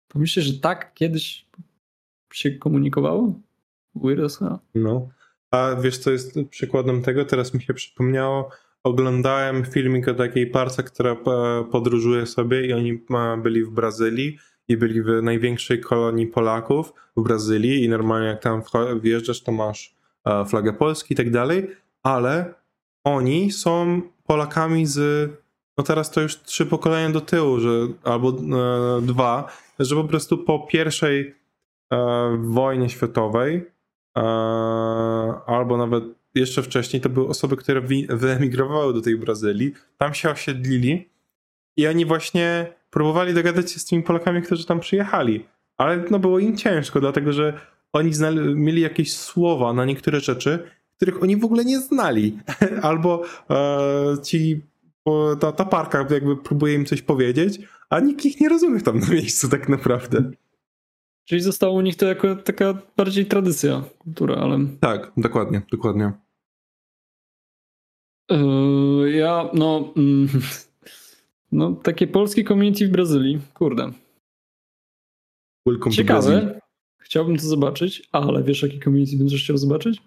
[0.08, 1.46] Pomyślcie, że tak kiedyś
[2.32, 3.34] się komunikowało?
[3.94, 4.58] Weird as hell.
[4.74, 5.08] No.
[5.50, 7.24] A wiesz, co jest przykładem tego?
[7.24, 8.50] Teraz mi się przypomniało,
[8.84, 11.16] oglądałem filmik o takiej parce, która
[11.72, 13.02] podróżuje sobie i oni
[13.42, 18.62] byli w Brazylii i byli w największej kolonii Polaków w Brazylii i normalnie jak tam
[19.00, 21.70] wjeżdżasz, to masz e, flagę Polski i tak dalej,
[22.02, 22.54] ale
[23.04, 25.30] oni są Polakami z,
[25.78, 27.70] no teraz to już trzy pokolenia do tyłu, że,
[28.04, 31.34] albo e, dwa, że po prostu po pierwszej
[31.92, 33.66] e, wojnie światowej
[34.16, 34.20] e,
[35.46, 36.04] albo nawet
[36.34, 41.08] jeszcze wcześniej to były osoby, które wyemigrowały do tej Brazylii, tam się osiedlili
[41.76, 45.46] i oni właśnie próbowali dogadać się z tymi Polakami, którzy tam przyjechali.
[45.76, 47.60] Ale no było im ciężko, dlatego że
[47.92, 48.10] oni
[48.54, 50.58] mieli jakieś słowa na niektóre rzeczy,
[50.96, 52.38] których oni w ogóle nie znali.
[52.82, 54.60] Albo e, ci,
[55.40, 57.60] ta, ta parka jakby próbuje im coś powiedzieć,
[57.90, 60.30] a nikt ich nie rozumie tam na miejscu tak naprawdę.
[61.30, 64.58] Czyli zostało u nich to jako taka bardziej tradycja, kultura, ale...
[64.80, 66.12] Tak, dokładnie, dokładnie.
[68.30, 69.92] Yy, ja, no...
[69.96, 70.28] Mm,
[71.52, 73.92] no, takie polskie community w Brazylii, kurde.
[75.66, 76.60] Welcome Ciekawe.
[76.98, 80.02] Chciałbym to zobaczyć, ale wiesz, jakie community będziesz chciał zobaczyć?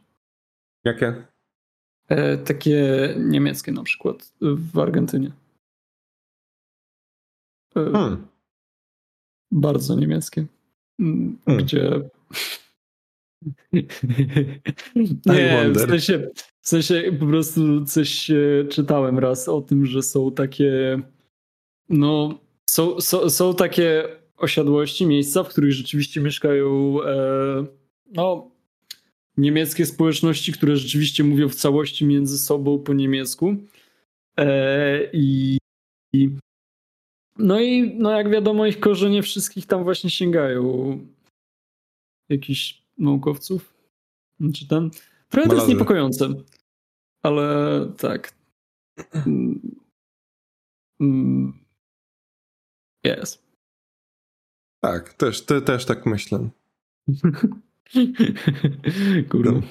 [0.85, 1.27] Jakie?
[2.07, 5.31] E, takie niemieckie na przykład w Argentynie.
[7.75, 8.27] E, hmm.
[9.51, 10.45] Bardzo niemieckie.
[11.03, 11.37] Hmm.
[11.47, 12.01] Gdzie.
[15.25, 16.29] Nie, w sensie,
[16.61, 18.31] w sensie po prostu coś
[18.69, 21.01] czytałem raz o tym, że są takie
[21.89, 22.39] no,
[22.69, 24.03] są, są, są takie
[24.37, 27.65] osiadłości, miejsca, w których rzeczywiście mieszkają e,
[28.13, 28.51] no,
[29.37, 33.55] niemieckie społeczności, które rzeczywiście mówią w całości między sobą po niemiecku.
[34.37, 35.57] E, i,
[36.13, 36.29] i,
[37.37, 40.99] no i no jak wiadomo, ich korzenie wszystkich tam właśnie sięgają
[42.29, 43.73] jakichś naukowców.
[44.53, 44.89] Czy ten.
[45.29, 46.29] Trochę to jest niepokojące.
[47.23, 48.33] Ale tak.
[50.99, 51.53] Mm,
[53.03, 53.43] jest.
[54.83, 56.49] Tak, też, ty, też tak myślę.
[59.29, 59.61] Kurde.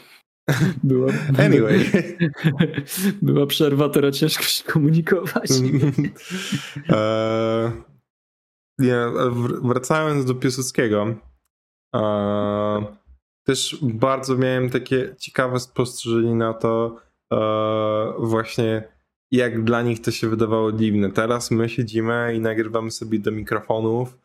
[0.85, 1.91] Była, Anyway.
[3.23, 5.51] była przerwa, teraz ciężko się komunikować.
[8.81, 11.15] Wr- wracając do Piłsudskiego,
[11.95, 12.85] eee,
[13.45, 18.93] też bardzo miałem takie ciekawe spostrzeżenie na to eee, właśnie
[19.31, 21.11] jak dla nich to się wydawało dziwne.
[21.11, 24.22] Teraz my siedzimy i nagrywamy sobie do mikrofonów e,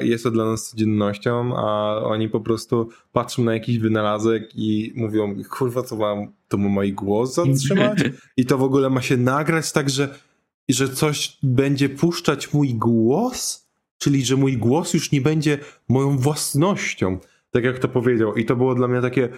[0.00, 5.34] jest to dla nas codziennością, a oni po prostu patrzą na jakiś wynalazek i mówią,
[5.50, 7.98] kurwa, to mam, to ma mój głos zatrzymać?
[8.36, 10.14] I to w ogóle ma się nagrać tak, że,
[10.68, 13.70] że coś będzie puszczać mój głos?
[13.98, 15.58] Czyli, że mój głos już nie będzie
[15.88, 17.18] moją własnością.
[17.50, 18.34] Tak jak to powiedział.
[18.34, 19.28] I to było dla mnie takie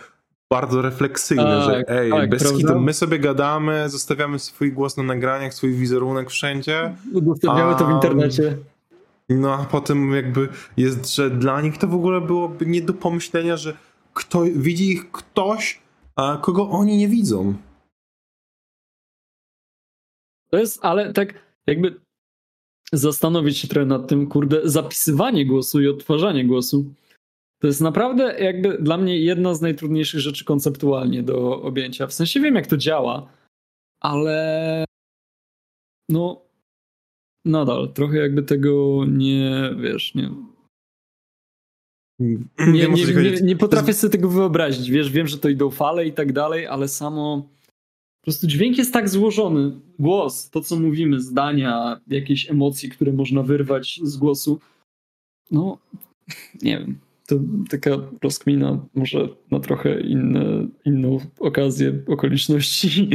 [0.51, 5.03] bardzo refleksyjne, Tak, że ej, tak, bez kitu, my sobie gadamy, zostawiamy swój głos na
[5.03, 6.95] nagraniach, swój wizerunek wszędzie.
[7.13, 8.57] Udostępniamy to w internecie.
[9.35, 13.57] No a potem jakby jest, że dla nich to w ogóle byłoby nie do pomyślenia,
[13.57, 13.77] że
[14.15, 15.81] kto, widzi ich ktoś,
[16.17, 17.55] a kogo oni nie widzą.
[20.51, 21.35] To jest, ale tak
[21.67, 22.01] jakby
[22.93, 26.95] zastanowić się trochę nad tym, kurde, zapisywanie głosu i odtwarzanie głosu.
[27.61, 32.07] To jest naprawdę jakby dla mnie jedna z najtrudniejszych rzeczy konceptualnie do objęcia.
[32.07, 33.29] W sensie wiem, jak to działa,
[34.01, 34.85] ale
[36.09, 36.43] no
[37.45, 40.31] nadal trochę jakby tego nie, wiesz, nie,
[42.19, 42.39] nie,
[42.89, 42.89] nie,
[43.23, 44.91] nie, nie potrafię sobie tego wyobrazić.
[44.91, 47.49] Wiesz, wiem, że to idą fale i tak dalej, ale samo
[48.23, 49.73] po prostu dźwięk jest tak złożony.
[49.99, 54.61] Głos, to co mówimy, zdania, jakieś emocje, które można wyrwać z głosu.
[55.51, 55.79] No,
[56.63, 56.99] nie wiem.
[57.27, 57.37] To
[57.71, 57.91] taka
[58.23, 63.09] rozkmina może na trochę inne, inną okazję, okoliczności.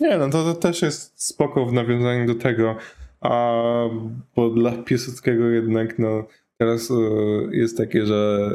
[0.00, 2.76] Nie, no to, to też jest spoko w nawiązaniu do tego,
[3.20, 3.54] a
[4.36, 6.26] bo dla Piłsudskiego jednak no
[6.58, 6.94] teraz e,
[7.50, 8.50] jest takie, że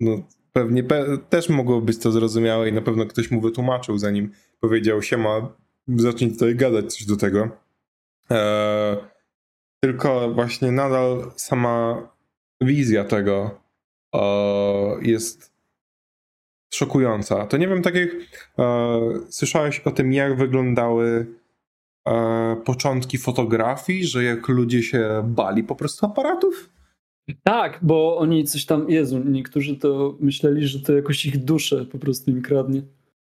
[0.00, 4.30] no pewnie pe też mogło być to zrozumiałe i na pewno ktoś mu wytłumaczył zanim
[4.60, 5.48] powiedział siema,
[5.88, 7.48] zacznij tutaj gadać coś do tego.
[8.30, 8.96] E,
[9.80, 12.08] tylko właśnie nadal sama
[12.60, 13.60] wizja tego
[14.14, 14.20] e,
[15.02, 15.52] jest
[16.74, 17.46] szokująca.
[17.46, 18.10] To nie wiem, tak jak
[18.58, 21.26] e, słyszałeś o tym, jak wyglądały
[22.64, 26.70] początki fotografii, że jak ludzie się bali po prostu aparatów?
[27.42, 31.98] tak, bo oni coś tam, Jezu, niektórzy to myśleli, że to jakoś ich duszę po
[31.98, 32.82] prostu im kradnie.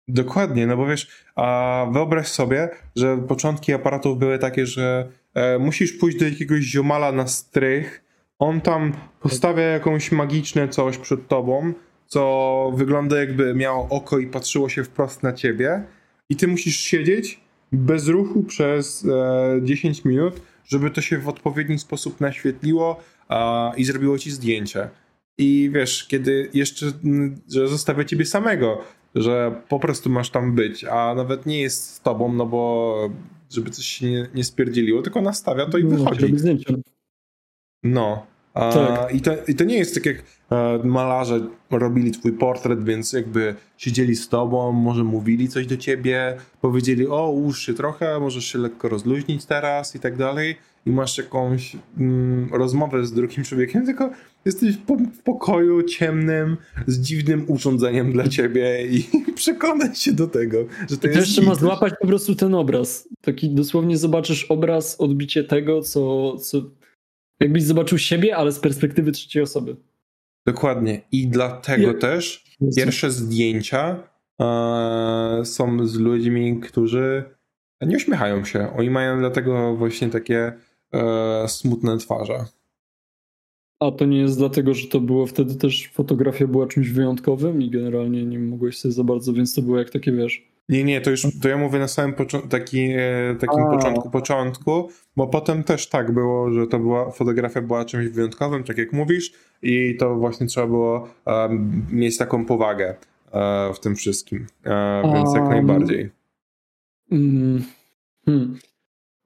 [0.08, 5.94] Dokładnie, no bo wiesz, a wyobraź sobie, że początki aparatów były takie, że e, musisz
[5.94, 8.04] pójść do jakiegoś ziomala na strych,
[8.40, 11.74] on tam postawia jakąś magiczne coś przed tobą,
[12.08, 15.84] co wygląda jakby miało oko i patrzyło się wprost na ciebie
[16.30, 17.43] i ty musisz siedzieć
[17.74, 23.00] bez ruchu przez e, 10 minut, żeby to się w odpowiedni sposób naświetliło
[23.30, 24.90] a, i zrobiło ci zdjęcie.
[25.38, 28.82] I wiesz, kiedy jeszcze, mm, że zostawia ciebie samego,
[29.16, 33.10] że po prostu masz tam być, a nawet nie jest z tobą, no bo
[33.50, 36.34] żeby coś się nie, nie spierdzieliło, tylko nastawia to i No, wychodzi.
[37.84, 38.33] No.
[38.54, 39.16] A, Tak.
[39.16, 40.18] i, to, I to nie jest tak jak
[40.52, 41.40] e, malarze
[41.72, 47.30] robili twój portret, więc jakby siedzieli z tobą, może mówili coś do ciebie, powiedzieli, o
[47.30, 52.50] ułóż się trochę, możesz się lekko rozluźnić teraz i tak dalej i masz jakąś mm,
[52.54, 54.10] rozmowę z drugim człowiekiem, tylko
[54.46, 59.04] jesteś po, w pokoju ciemnym, z dziwnym urządzeniem dla ciebie i
[59.36, 60.58] przekonać się do tego,
[60.90, 61.60] że to I jest trzeba hit.
[61.60, 63.08] złapać po prostu ten obraz.
[63.22, 66.62] Taki dosłownie zobaczysz obraz, odbicie tego, co, co
[67.44, 69.76] jakbyś zobaczył siebie, ale z perspektywy trzeciej osoby.
[70.46, 71.02] Dokładnie.
[71.12, 72.44] I dlatego też
[72.76, 74.04] pierwsze zdjęcia
[74.42, 77.24] e, są z ludźmi, którzy
[77.82, 78.74] nie uśmiechają się.
[78.78, 80.54] Oni mają dlatego właśnie takie
[80.94, 82.46] e, smutne twarze.
[83.80, 87.70] A to nie jest dlatego, że to było wtedy też fotografia była czymś wyjątkowym i
[87.70, 90.53] generalnie nie mogłeś sobie za bardzo, więc to było jak takie wiesz.
[90.70, 93.72] Nie, nie, to już to ja mówię na samym poczo- taki, e, takim A.
[93.72, 98.78] początku, początku, bo potem też tak było, że to była, fotografia była czymś wyjątkowym, tak
[98.78, 102.96] jak mówisz, i to właśnie trzeba było em, mieć taką powagę
[103.32, 104.48] e, w tym wszystkim.
[104.66, 106.10] E, więc jak Um, najbardziej.
[107.12, 107.64] Mm.
[108.26, 108.58] Hmm.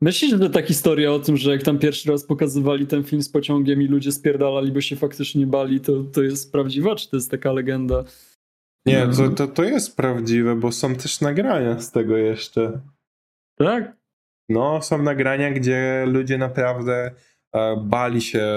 [0.02, 3.30] Myślisz, że ta historia o tym, że jak tam pierwszy raz pokazywali ten film z
[3.30, 7.32] pociągiem i ludzie spierdalali, bo się faktycznie bali, to, to jest prawdziwa, czy to jest
[7.32, 8.04] taka legenda?
[8.88, 9.14] Nie, No.
[9.14, 12.80] to, to, to jest prawdziwe, bo są też nagrania z tego jeszcze.
[13.58, 13.98] Tak?
[14.50, 17.12] No, są nagrania, gdzie ludzie naprawdę
[17.54, 18.48] e, bali się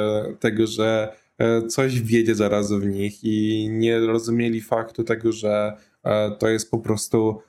[0.41, 6.31] tego, że e, coś wjedzie zaraz w nich i nie rozumieli faktu tego, że e,
[6.31, 7.43] to jest po prostu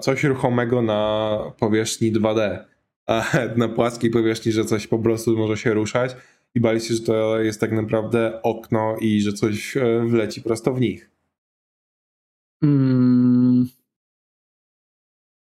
[0.00, 2.58] coś ruchomego na powierzchni 2D.
[3.06, 3.24] A
[3.56, 6.16] na płaskiej powierzchni, że coś po prostu może się ruszać
[6.54, 9.74] i bali się, że to jest tak naprawdę okno i że coś
[10.06, 11.09] wleci prosto w nich.
[12.62, 13.68] Mm.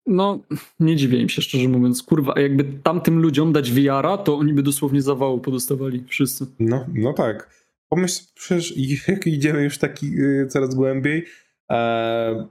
[0.07, 0.41] no,
[0.81, 2.03] nie dziwię im się szczerze mówiąc.
[2.03, 6.05] Kurwa, jakby tamtym ludziom dać VR-a, to oni by dosłownie zawału podostawali.
[6.09, 6.47] Wszyscy.
[6.59, 7.51] No, no tak.
[7.89, 8.75] Pomyśl, przecież
[9.09, 11.25] jak idziemy już taki y, coraz głębiej,
[11.71, 12.49] e,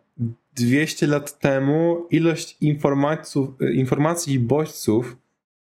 [0.56, 2.58] 200 lat temu ilość
[3.72, 5.18] informacji i bodźców,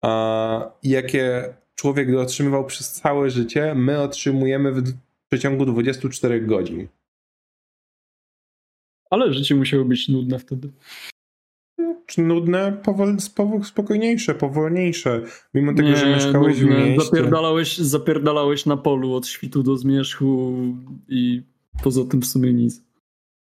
[0.06, 4.94] e, jakie człowiek otrzymywał przez całe życie, my otrzymujemy w
[5.30, 6.88] przeciągu 24 godzin.
[9.10, 10.72] Ale życie musiało być nudne wtedy.
[12.06, 13.18] Czy nudne, powol,
[13.64, 15.22] spokojniejsze, powolniejsze.
[15.54, 16.76] Mimo tego, nie, że mieszkałeś nudne.
[16.76, 17.06] w mieście.
[17.06, 20.54] Zapierdalałeś, zapierdalałeś na polu od świtu do zmierzchu
[21.08, 21.42] i
[21.84, 22.82] poza tym w sumie nic.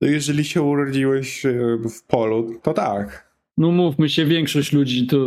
[0.01, 3.31] Jeżeli się urodziłeś e, w polu, to tak.
[3.57, 5.17] No mówmy się, większość ludzi to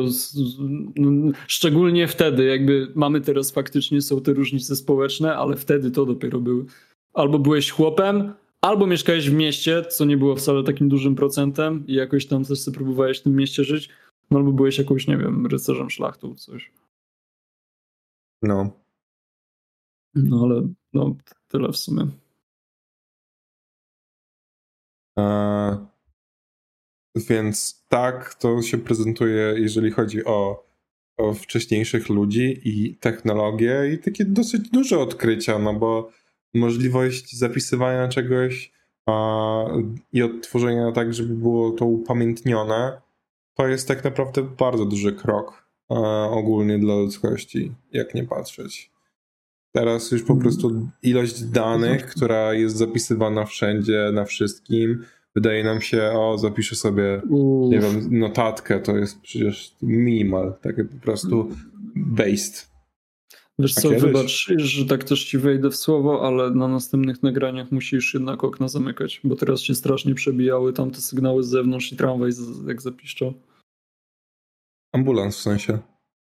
[0.97, 6.41] no, szczególnie wtedy, jakby mamy teraz faktycznie są te różnice społeczne, ale wtedy to dopiero
[6.41, 6.65] były.
[7.15, 8.33] Albo byłeś chłopem,
[8.65, 12.61] albo mieszkałeś w mieście, co nie było wcale takim dużym procentem i jakoś tam też
[12.61, 13.89] sobie próbowałeś w tym mieście żyć,
[14.31, 16.73] no albo byłeś jakąś, nie wiem, rycerzem szlachtu, coś.
[18.43, 18.71] No.
[20.15, 21.17] No ale no,
[21.49, 22.07] tyle w sumie.
[25.19, 25.77] Eee,
[27.17, 30.67] więc tak to się prezentuje, jeżeli chodzi o,
[31.19, 36.11] o wcześniejszych ludzi i technologię i takie dosyć duże odkrycia, no bo
[36.55, 38.73] możliwość zapisywania czegoś
[39.07, 39.65] a,
[40.13, 43.01] i odtworzenia tak, żeby było to upamiętnione,
[43.55, 45.95] to jest tak naprawdę bardzo duży krok a,
[46.31, 48.95] ogólnie dla ludzkości, jak nie patrzeć.
[49.73, 50.41] Teraz już po mhm.
[50.43, 57.23] prostu ilość danych, która jest zapisywana wszędzie, na wszystkim, wydaje nam się, o, zapiszę sobie,
[57.69, 61.49] nie wiem, notatkę, to jest przecież minimal, takie po prostu
[61.97, 62.74] based.
[63.59, 68.15] Wiesz co, wybacz, że tak też ci wejdę w słowo, ale na następnych nagraniach musisz
[68.15, 72.31] jednak okna zamykać, bo teraz się strasznie przebijały tamte sygnały z zewnątrz i tramwaj
[72.67, 73.35] jak zapiszczał.
[74.93, 75.79] Ambulans w sensie?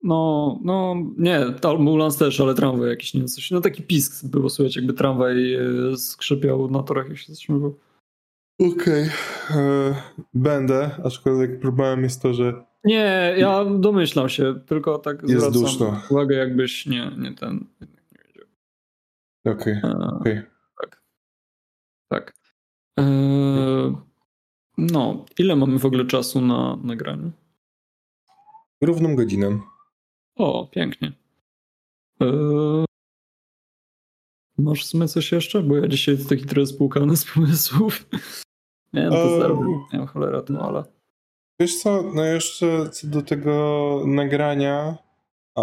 [0.04, 3.52] No, no, nie, ambulans też, ale tramwaj jakiś, nie coś.
[3.52, 7.80] No taki pisk było słychać, jakby tramwaj e, skrzypiał na torach, jak się zatrzymywał.
[8.60, 9.10] Okej,
[9.50, 9.62] okay.
[9.62, 9.96] E,
[10.34, 16.02] będę, aczkolwiek problemem jest to, że nie, ja domyślam się, tylko tak jest zwracam duszno.
[16.10, 17.66] uwagę, jakbyś nie, nie ten.
[17.82, 18.46] Nie wiedział.
[19.46, 19.78] Okej.
[19.78, 20.08] Okay.
[20.08, 20.44] okay.
[20.82, 21.04] Tak.
[22.10, 22.34] Tak.
[22.98, 23.96] Eee,
[24.78, 27.32] no, ile mamy w ogóle czasu na nagraniu?
[28.82, 29.60] Równą godzinę.
[30.36, 31.14] O, pięknie.
[32.20, 32.86] Eee,
[34.58, 35.64] masz w sumie coś jeszcze?
[35.64, 38.06] Bo ja dzisiaj taki trochę spłukany z pomysłów.
[38.94, 39.56] Nie, no to zero.
[39.94, 40.84] Nie wiem, cholera, no ale...
[41.60, 44.98] Wiesz co, no jeszcze co do tego nagrania,
[45.56, 45.62] a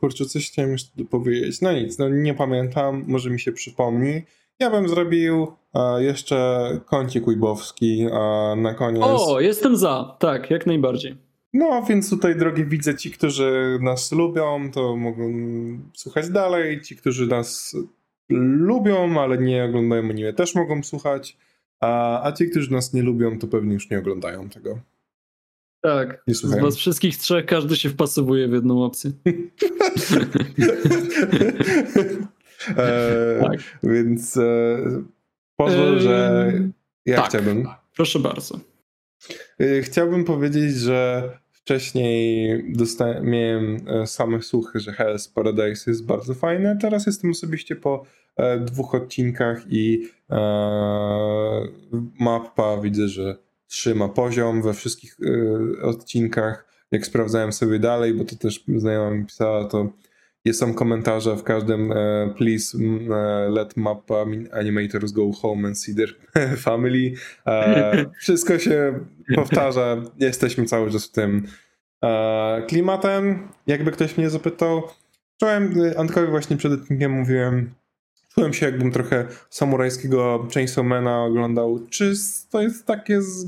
[0.00, 1.60] kurczę, coś chciałem jeszcze powiedzieć.
[1.60, 4.22] No nic, no nie pamiętam, może mi się przypomni.
[4.58, 9.02] Ja bym zrobił a, jeszcze kącik ujbowski a, na koniec.
[9.04, 11.16] O, jestem za, tak, jak najbardziej.
[11.52, 15.32] No, więc tutaj, drogie widzę, ci, którzy nas lubią, to mogą
[15.94, 16.80] słuchać dalej.
[16.80, 17.76] Ci, którzy nas
[18.28, 21.36] lubią, ale nie oglądają anime, też mogą słuchać.
[21.80, 24.80] A, a ci, którzy nas nie lubią, to pewnie już nie oglądają tego.
[25.82, 26.22] Tak.
[26.26, 29.10] Z was wszystkich trzech każdy się wpasowuje w jedną opcję.
[32.76, 33.60] e, tak.
[33.82, 34.78] Więc e,
[35.56, 36.52] pozwól, e, że
[37.06, 37.28] ja tak.
[37.28, 37.68] chciałbym.
[37.96, 38.60] Proszę bardzo.
[39.60, 46.34] E, chciałbym powiedzieć, że wcześniej dostałem, miałem e, same słuchy, że Hell's Paradise jest bardzo
[46.34, 46.78] fajne.
[46.80, 48.06] Teraz jestem osobiście po
[48.60, 50.08] dwóch odcinkach i
[52.18, 56.66] mapa widzę, że trzyma poziom we wszystkich y, odcinkach.
[56.90, 59.92] Jak sprawdzałem sobie dalej, bo to też znajoma mi pisała, to
[60.52, 66.16] są komentarze w każdym e, please e, let mappa animators go home and see their
[66.66, 67.14] family.
[67.46, 69.00] E, wszystko się
[69.34, 71.46] powtarza, jesteśmy cały czas w tym
[72.04, 73.48] e, klimatem.
[73.66, 74.82] Jakby ktoś mnie zapytał,
[75.40, 77.74] czułem, Antkowi właśnie przed odcinkiem mówiłem,
[78.34, 81.80] czułem się jakbym trochę samurajskiego Chainsawmana oglądał.
[81.90, 82.12] Czy
[82.50, 83.46] to jest takie z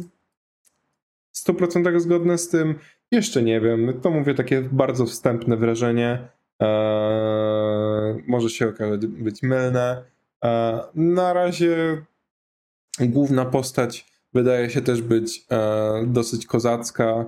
[1.34, 2.74] 100% zgodne z tym?
[3.10, 4.00] Jeszcze nie wiem.
[4.02, 6.28] To mówię takie bardzo wstępne wrażenie.
[6.60, 10.04] Eee, może się okazać być mylne.
[10.42, 12.02] Eee, na razie
[13.00, 17.24] główna postać wydaje się też być eee, dosyć kozacka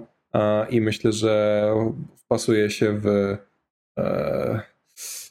[0.70, 1.64] i myślę, że
[2.16, 3.36] wpasuje się w
[3.98, 4.60] e,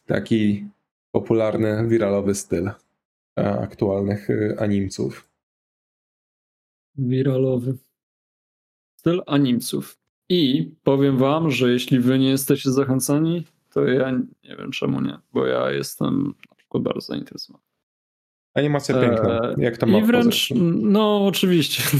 [0.06, 0.68] taki
[1.14, 2.74] popularny, wiralowy styl e,
[3.59, 5.30] aktualnych e, animców.
[6.95, 7.78] Wiralowy
[8.99, 9.97] styl animców.
[10.30, 14.11] I powiem wam, że jeśli wy nie jesteście zachęcani, to ja
[14.43, 17.64] nie wiem czemu nie, bo ja jestem na przykład bardzo zainteresowany.
[18.53, 19.53] Animacja piękna.
[19.57, 20.49] Jak to ma I wręcz,
[20.82, 21.84] no oczywiście.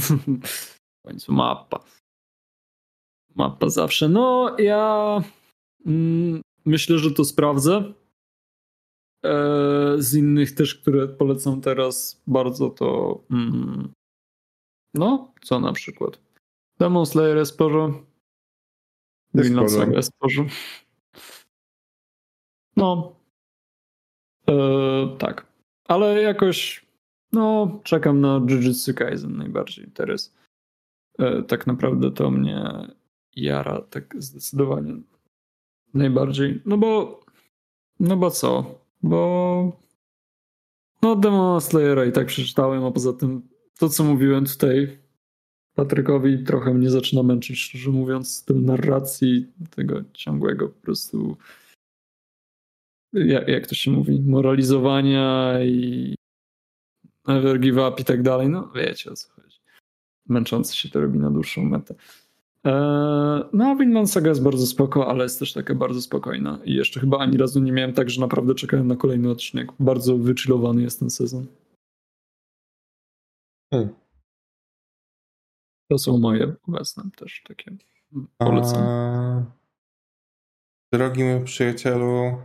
[0.98, 1.84] w końcu mapa.
[3.34, 4.08] Mapa zawsze.
[4.08, 5.22] No, ja
[5.86, 7.92] mm, myślę, że to sprawdzę.
[9.24, 13.92] E, z innych też, które polecam teraz bardzo, to mm,
[14.94, 16.20] no, co na przykład?
[16.78, 18.02] Demon Slayer jest sporo.
[19.34, 19.84] Vinland sporo.
[19.84, 20.48] Saga jest sporo.
[22.76, 23.16] No.
[24.48, 25.46] E, tak.
[25.88, 26.86] Ale jakoś
[27.32, 30.34] no, czekam na Jujutsu Kaisen najbardziej teraz.
[31.18, 32.88] E, tak naprawdę to mnie
[33.36, 34.94] jara tak zdecydowanie
[35.94, 36.62] najbardziej.
[36.66, 37.20] No bo
[38.00, 38.83] no bo co?
[39.04, 39.80] Bo
[41.02, 43.48] no Demon Slayera i tak przeczytałem, a poza tym
[43.78, 44.98] to co mówiłem tutaj
[45.74, 51.36] Patrykowi trochę mnie zaczyna męczyć, szczerze mówiąc, z tym narracji tego ciągłego po prostu
[53.12, 56.14] jak, jak to się mówi, moralizowania i
[57.28, 58.48] never give up i tak dalej.
[58.48, 59.58] No wiecie o co chodzi.
[60.28, 61.94] Męczący się to robi na dłuższą metę.
[62.64, 66.58] Eee, no Vinland Saga jest bardzo spoko, ale jest też taka bardzo spokojna.
[66.64, 69.72] I jeszcze chyba ani razu nie miałem tak, że naprawdę czekałem na kolejny odcinek.
[69.80, 71.46] Bardzo wychillowany jest ten sezon.
[73.74, 73.94] Hmm.
[75.90, 77.76] To są moje obecne też takie
[78.38, 78.82] polecam.
[78.82, 79.42] A,
[80.92, 82.36] drogi mój przyjacielu,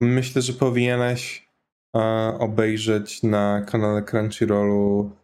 [0.00, 1.48] myślę, że powinieneś
[1.96, 2.00] e,
[2.38, 5.23] obejrzeć na kanale Crunchyrollu e,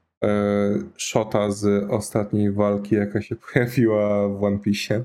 [0.96, 5.04] shota z ostatniej walki, jaka się pojawiła w One Piece.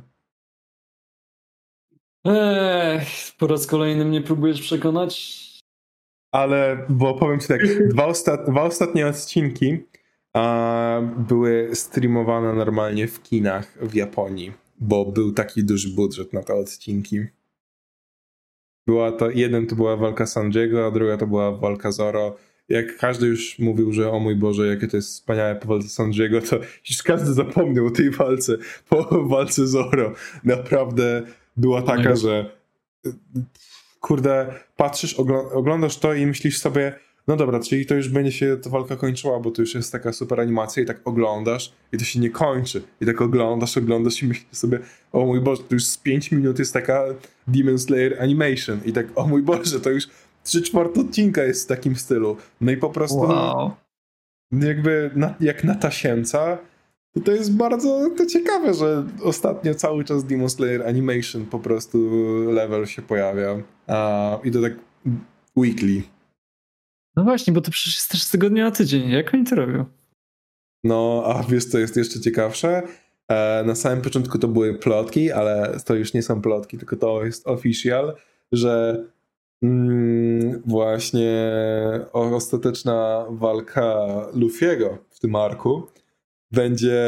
[2.26, 3.08] Ech,
[3.40, 5.46] po raz kolejny mnie próbujesz przekonać.
[6.32, 7.62] Ale, bo powiem ci tak,
[7.94, 9.78] dwa, ostat, dwa ostatnie odcinki
[10.34, 16.54] a, były streamowane normalnie w kinach w Japonii, bo był taki duży budżet na te
[16.54, 17.26] odcinki.
[18.88, 22.38] Była to, jeden to była walka Sanjiego, a druga to była walka Zoro.
[22.70, 26.42] Jak każdy już mówił, że o mój Boże, jakie to jest wspaniałe po walce Sanjiego,
[26.42, 26.60] to
[26.90, 28.58] już każdy zapomniał o tej walce
[28.90, 30.14] po walce Zoro.
[30.44, 31.24] Naprawdę
[31.58, 32.16] była taka, Mega.
[32.16, 32.52] że
[34.02, 38.58] kurde, patrzysz, ogl- oglądasz to i myślisz sobie, no dobra, czyli to już będzie się
[38.64, 42.04] ta walka kończyła, bo to już jest taka super animacja i tak oglądasz i to
[42.06, 42.82] się nie kończy.
[43.02, 44.80] I tak oglądasz, oglądasz i myślisz sobie,
[45.12, 47.04] o mój Boże, to już z 5 minut jest taka
[47.48, 50.08] Demon Slayer animation i tak, o mój Boże, to już
[50.46, 52.38] 3 czwarte odcinka jest w takim stylu.
[52.62, 53.72] No i po prostu Wow.
[54.52, 56.58] jakby na, jak na tasiemca,
[57.14, 61.98] to to jest bardzo to ciekawe, że ostatnio cały czas Demon Slayer Animation po prostu
[62.52, 63.58] level się pojawia.
[63.88, 64.74] A, I to tak
[65.58, 66.02] weekly.
[67.16, 69.10] No właśnie, bo to przecież jest też z tygodnia na tydzień.
[69.10, 69.86] Jak oni to robią?
[70.84, 72.84] No, a wiesz co jest jeszcze ciekawsze?
[73.32, 77.26] E, na samym początku to były plotki, ale to już nie są plotki, tylko to
[77.26, 78.16] jest official,
[78.52, 79.04] że
[80.66, 81.52] właśnie
[82.14, 83.96] o- ostateczna walka
[84.34, 85.88] Luffy'ego w tym arku
[86.52, 87.04] będzie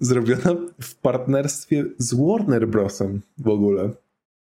[0.00, 3.90] zrobiona w partnerstwie z Warner Brosem w ogóle.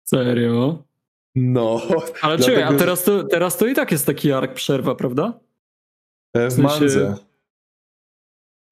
[0.03, 0.83] Serio?
[1.35, 1.81] No,
[2.21, 5.33] Ale Dlatego, czekaj, a teraz to, teraz to i tak jest taki ark przerwa, prawda?
[6.35, 7.15] w w sensie- mandze.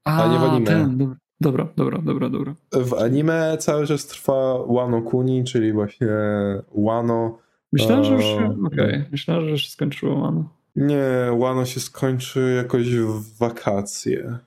[0.06, 0.66] A nie w anime.
[0.66, 2.54] ten, dobra, dobra, dobra, dobra.
[2.72, 6.08] W anime cały czas trwa Wano Kuni, czyli właśnie
[6.78, 7.38] Wano.
[7.72, 10.50] Myślałem, że już się, Eee, okej, myślałem, że już się skończyło, Mano.
[10.76, 11.06] Nie,
[11.40, 14.38] Wano się skończy jakoś w wakacje.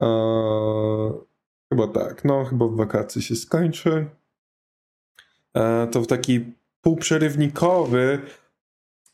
[0.00, 1.12] Eee,
[1.72, 4.06] chyba tak, no chyba w wakacje się skończy.
[5.54, 8.18] Eee, to w taki półprzerywnikowy,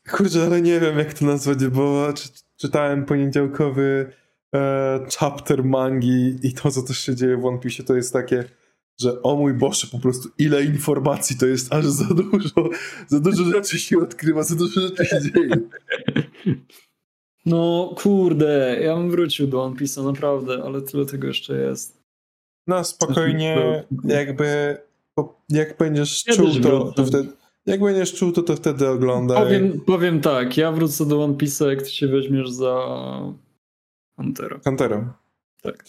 [0.09, 4.11] kurczę, ale nie wiem jak to nazwać, bo czy, czytałem poniedziałkowy
[4.55, 8.43] e, chapter mangi i to, co też się dzieje w One Piece, to jest takie,
[9.01, 12.69] że o mój Boże, po prostu ile informacji to jest aż za dużo,
[13.07, 15.57] za dużo rzeczy się odkrywa, za dużo rzeczy się dzieje.
[17.45, 22.01] No kurde, ja bym wrócił do One Piece'a, naprawdę, ale tyle tego jeszcze jest.
[22.67, 24.77] No spokojnie, jakby
[25.49, 27.29] jak będziesz Ja czuł to, to wtedy
[27.65, 29.43] jak będziesz czuł to, to wtedy oglądaj.
[29.43, 32.75] Powiem, powiem tak, ja wrócę do One Piece'a, jak ty się weźmiesz za
[34.15, 34.59] Huntera.
[34.63, 35.11] Hunterem.
[35.61, 35.85] Tak.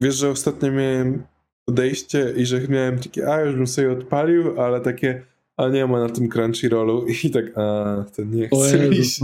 [0.00, 1.22] Wiesz, że ostatnio miałem
[1.66, 5.22] odejście i że miałem takie, a już bym sobie odpalił, ale takie,
[5.56, 9.20] a nie ma na tym Crunchyrollu i tak, a to nie chcę Jezus iść.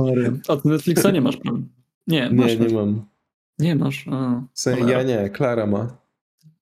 [0.49, 1.63] A ty Netflixa nie masz, prawda?
[2.07, 2.59] Nie, masz.
[2.59, 3.05] Nie, nie mam.
[3.59, 4.05] Nie masz.
[4.11, 4.43] A,
[4.87, 5.97] ja nie, Klara ma,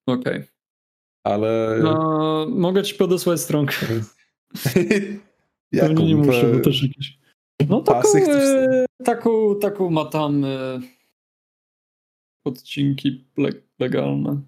[0.07, 0.45] Okej.
[1.25, 3.87] ale No, mogę ci podesłać stronkę.
[5.73, 7.19] jaką Pewnie nie muszę, bo też jakieś.
[7.69, 10.81] No taką, e, taką, taką ma tam e,
[12.45, 14.41] odcinki le legalne.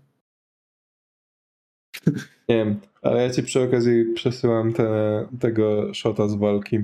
[2.49, 6.77] Nie wiem, ale ja ci przy okazji przesyłam te, tego shota z walki.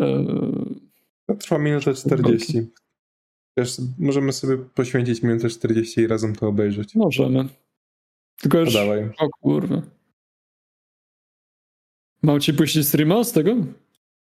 [0.00, 0.24] E,
[1.26, 2.66] To trwa minutę 40.
[3.56, 6.94] Wiesz, możemy sobie poświęcić minutę 40 i razem to obejrzeć.
[6.94, 7.48] możemy.
[8.40, 8.74] Tylko już...
[8.74, 9.10] Dawaj.
[9.18, 9.82] O kurwa.
[12.22, 13.54] Mam ci puścić streama z tego?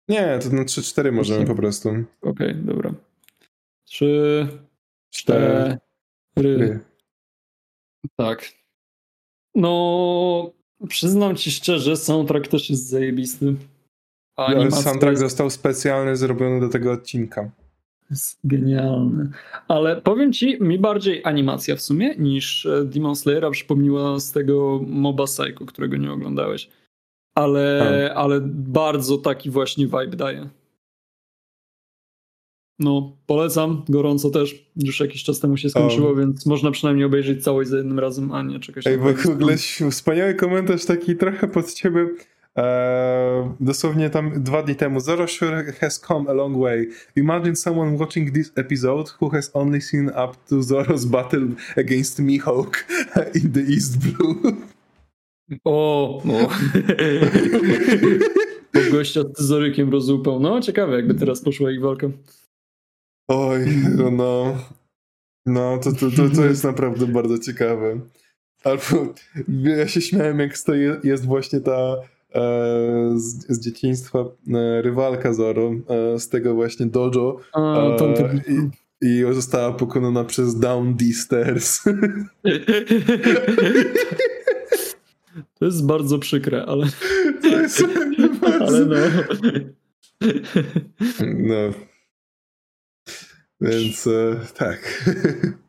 [0.09, 1.89] Nie, to na 3-4 możemy po prostu.
[1.89, 2.95] Okej, okay, dobra.
[3.85, 4.49] Trzy,
[5.11, 5.79] cztery.
[6.37, 6.81] Ry.
[8.17, 8.53] Tak.
[9.55, 10.51] No,
[10.89, 13.55] przyznam ci szczerze, soundtrack też jest zajebisty.
[14.37, 15.23] A Ale soundtrack jest...
[15.23, 17.51] został specjalnie zrobiony do tego odcinka.
[18.11, 19.31] Jest genialny.
[19.69, 24.81] Ale powiem ci, mi bardziej animacja w sumie niż e, Demon Slayera przypomniła z tego
[24.87, 26.71] Moba Psycho, którego nie oglądałeś.
[27.35, 30.49] Ale, ale bardzo taki właśnie vibe daje.
[32.79, 34.67] No, polecam, gorąco też.
[34.77, 36.15] Już jakiś czas temu się skończyło, o.
[36.15, 39.57] więc można przynajmniej obejrzeć całość za jednym razem, a nie czekać Ej, w ogóle
[39.91, 42.09] wspaniały komentarz taki trochę pod ciebie.
[42.57, 45.01] Eee, dosłownie tam dwa dni temu.
[45.01, 46.89] Zoro sure has come a long way.
[47.17, 52.87] Imagine someone watching this episode who has only seen up to Zoro's battle against Mihawk
[53.45, 54.57] in the East Blue.
[55.65, 56.23] O, o.
[58.75, 60.41] Bo gościa z Zorykiem rozupał.
[60.41, 62.09] No, ciekawe, jakby teraz poszła ich walka.
[63.29, 63.61] Oj,
[64.13, 64.59] no.
[65.47, 68.01] No, to, to, to, to jest naprawdę bardzo ciekawe.
[68.65, 69.15] Albo
[69.77, 70.73] ja się śmiałem, jak to
[71.05, 71.97] jest właśnie ta
[72.35, 77.37] e, z, z, dzieciństwa e, rywalka Zoro e, z tego właśnie dojo.
[77.53, 78.41] A, e,
[79.01, 81.81] i, I została pokonana przez Down D Stairs.
[85.59, 86.87] To jest bardzo przykre, ale.
[87.43, 87.83] To jest
[88.41, 88.67] bardzo...
[88.67, 88.97] Ale no.
[91.37, 91.73] No.
[93.61, 94.81] Więc e, tak.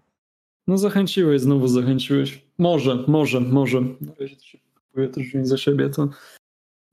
[0.68, 2.46] No zachęciłeś, znowu zachęciłeś.
[2.58, 3.82] Może, może, może.
[3.82, 6.10] Na razie to się kupuję też za siebie, to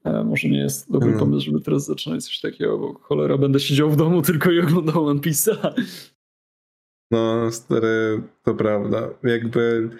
[0.04, 1.20] e, może nie jest dobry hmm.
[1.20, 5.06] pomysł, żeby teraz zaczynać coś takiego, bo cholera, będę siedział w domu tylko i oglądał
[5.06, 5.74] One Piece'a.
[7.10, 9.08] No, stary, to prawda.
[9.22, 9.90] Jakby...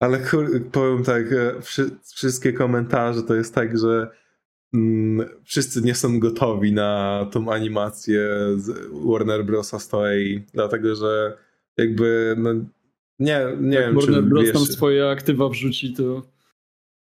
[0.00, 0.70] Ale kur...
[0.72, 1.54] powiem tak, e,
[2.14, 4.10] wszystkie komentarze to jest tak, że
[5.44, 9.82] wszyscy nie są gotowi na tą animację z Warner Bros.
[9.82, 11.36] Story, dlatego że
[11.76, 12.54] jakby no,
[13.18, 14.44] nie, nie Jak wiem, Warner czy Bros.
[14.44, 16.22] wiesz, tam swoje aktywa wrzuci, to...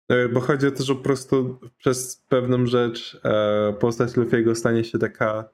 [0.10, 4.84] E, bo chodzi o to, że po prostu przez pewną rzecz e, postać Luffy'ego stanie
[4.84, 5.50] się taka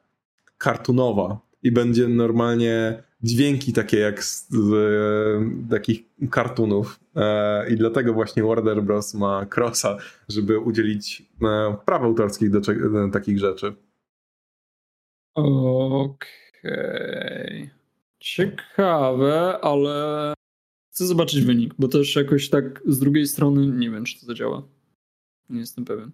[0.58, 7.00] kartunowa i będzie normalnie dźwięki takie jak z, z e, takich kartunów.
[7.16, 9.14] E, I dlatego właśnie Warner Bros.
[9.14, 9.98] ma Crossa,
[10.30, 12.62] żeby udzielić e, praw autorskich do
[13.14, 13.76] takich rzeczy.
[15.34, 16.14] Okej.
[16.64, 17.70] Okay.
[18.20, 20.34] Ciekawe, ale
[20.92, 24.64] chcę zobaczyć wynik, bo też jakoś tak z drugiej strony nie wiem, czy to zadziała.
[25.50, 26.12] Nie jestem pewien.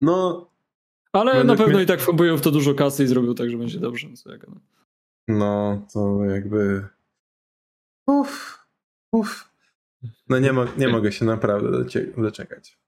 [0.00, 0.49] No,
[1.12, 1.84] ale na pewno mi...
[1.84, 4.08] i tak wpompują w to dużo kasy i zrobią tak, że będzie dobrze.
[4.08, 4.54] No.
[5.28, 6.86] no, to jakby.
[8.06, 8.66] Uff,
[9.12, 9.50] uff.
[10.28, 11.84] No nie, mo nie mogę się naprawdę
[12.16, 12.78] doczekać.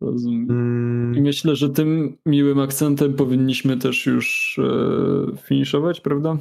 [0.00, 0.50] Rozumiem.
[0.50, 1.14] Mm.
[1.14, 6.36] I myślę, że tym miłym akcentem powinniśmy też już e, finiszować, prawda?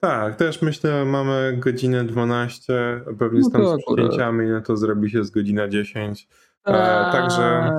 [0.00, 5.10] Tak, też myślę, mamy godzinę 12, pewnie no z tam z przyjęciami, no to zrobi
[5.10, 6.28] się z godzina 10.
[6.64, 7.12] E, tak.
[7.12, 7.70] także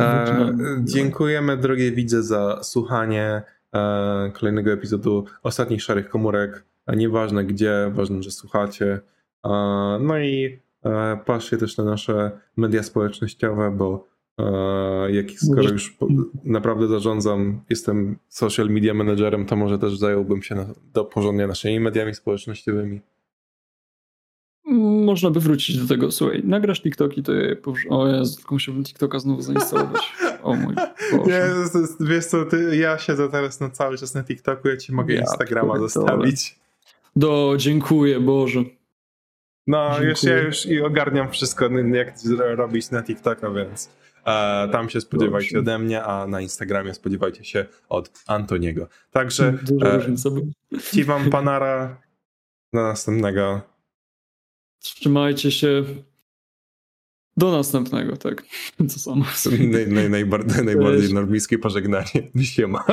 [0.00, 3.42] E, dziękujemy drogie widze za słuchanie
[3.74, 6.64] e, kolejnego epizodu Ostatnich Szarych Komórek.
[6.86, 9.00] E, nieważne gdzie, ważne, że słuchacie.
[9.44, 9.50] E,
[10.00, 14.06] no i e, patrzcie też na nasze media społecznościowe, bo
[14.38, 16.08] e, jak skoro już po,
[16.44, 21.80] naprawdę zarządzam, jestem social media managerem, to może też zająłbym się na, do porządnie naszymi
[21.80, 23.00] mediami społecznościowymi.
[25.04, 27.56] Można by wrócić do tego, słuchaj, nagrasz TikToki, to je
[27.88, 30.12] O Jezu, tylko musiałbym TikToka znowu zainstalować.
[30.42, 30.74] O mój
[31.12, 31.30] Boże.
[31.30, 31.42] Nie,
[32.00, 35.20] wiesz co, ty, ja siedzę teraz na cały czas na TikToku, ja ci mogę ja
[35.20, 36.58] Instagrama zostawić.
[37.16, 38.60] Do, dziękuję Boże.
[39.66, 40.10] No, dziękuję.
[40.10, 42.14] już ja już i ogarniam wszystko, jak
[42.56, 43.90] robić na TikToka, więc
[44.26, 48.88] e, tam się spodziewajcie ode mnie, a na Instagramie spodziewajcie się od Antoniego.
[49.10, 51.96] Także e, Ci wam panara
[52.72, 53.73] do następnego.
[54.84, 55.84] Trzymajcie się.
[57.36, 58.44] Do następnego, tak.
[58.88, 59.24] Co samo.
[59.70, 62.30] Naj, naj, najbardziej, najbardziej normickie pożegnanie.
[62.42, 62.84] Siema.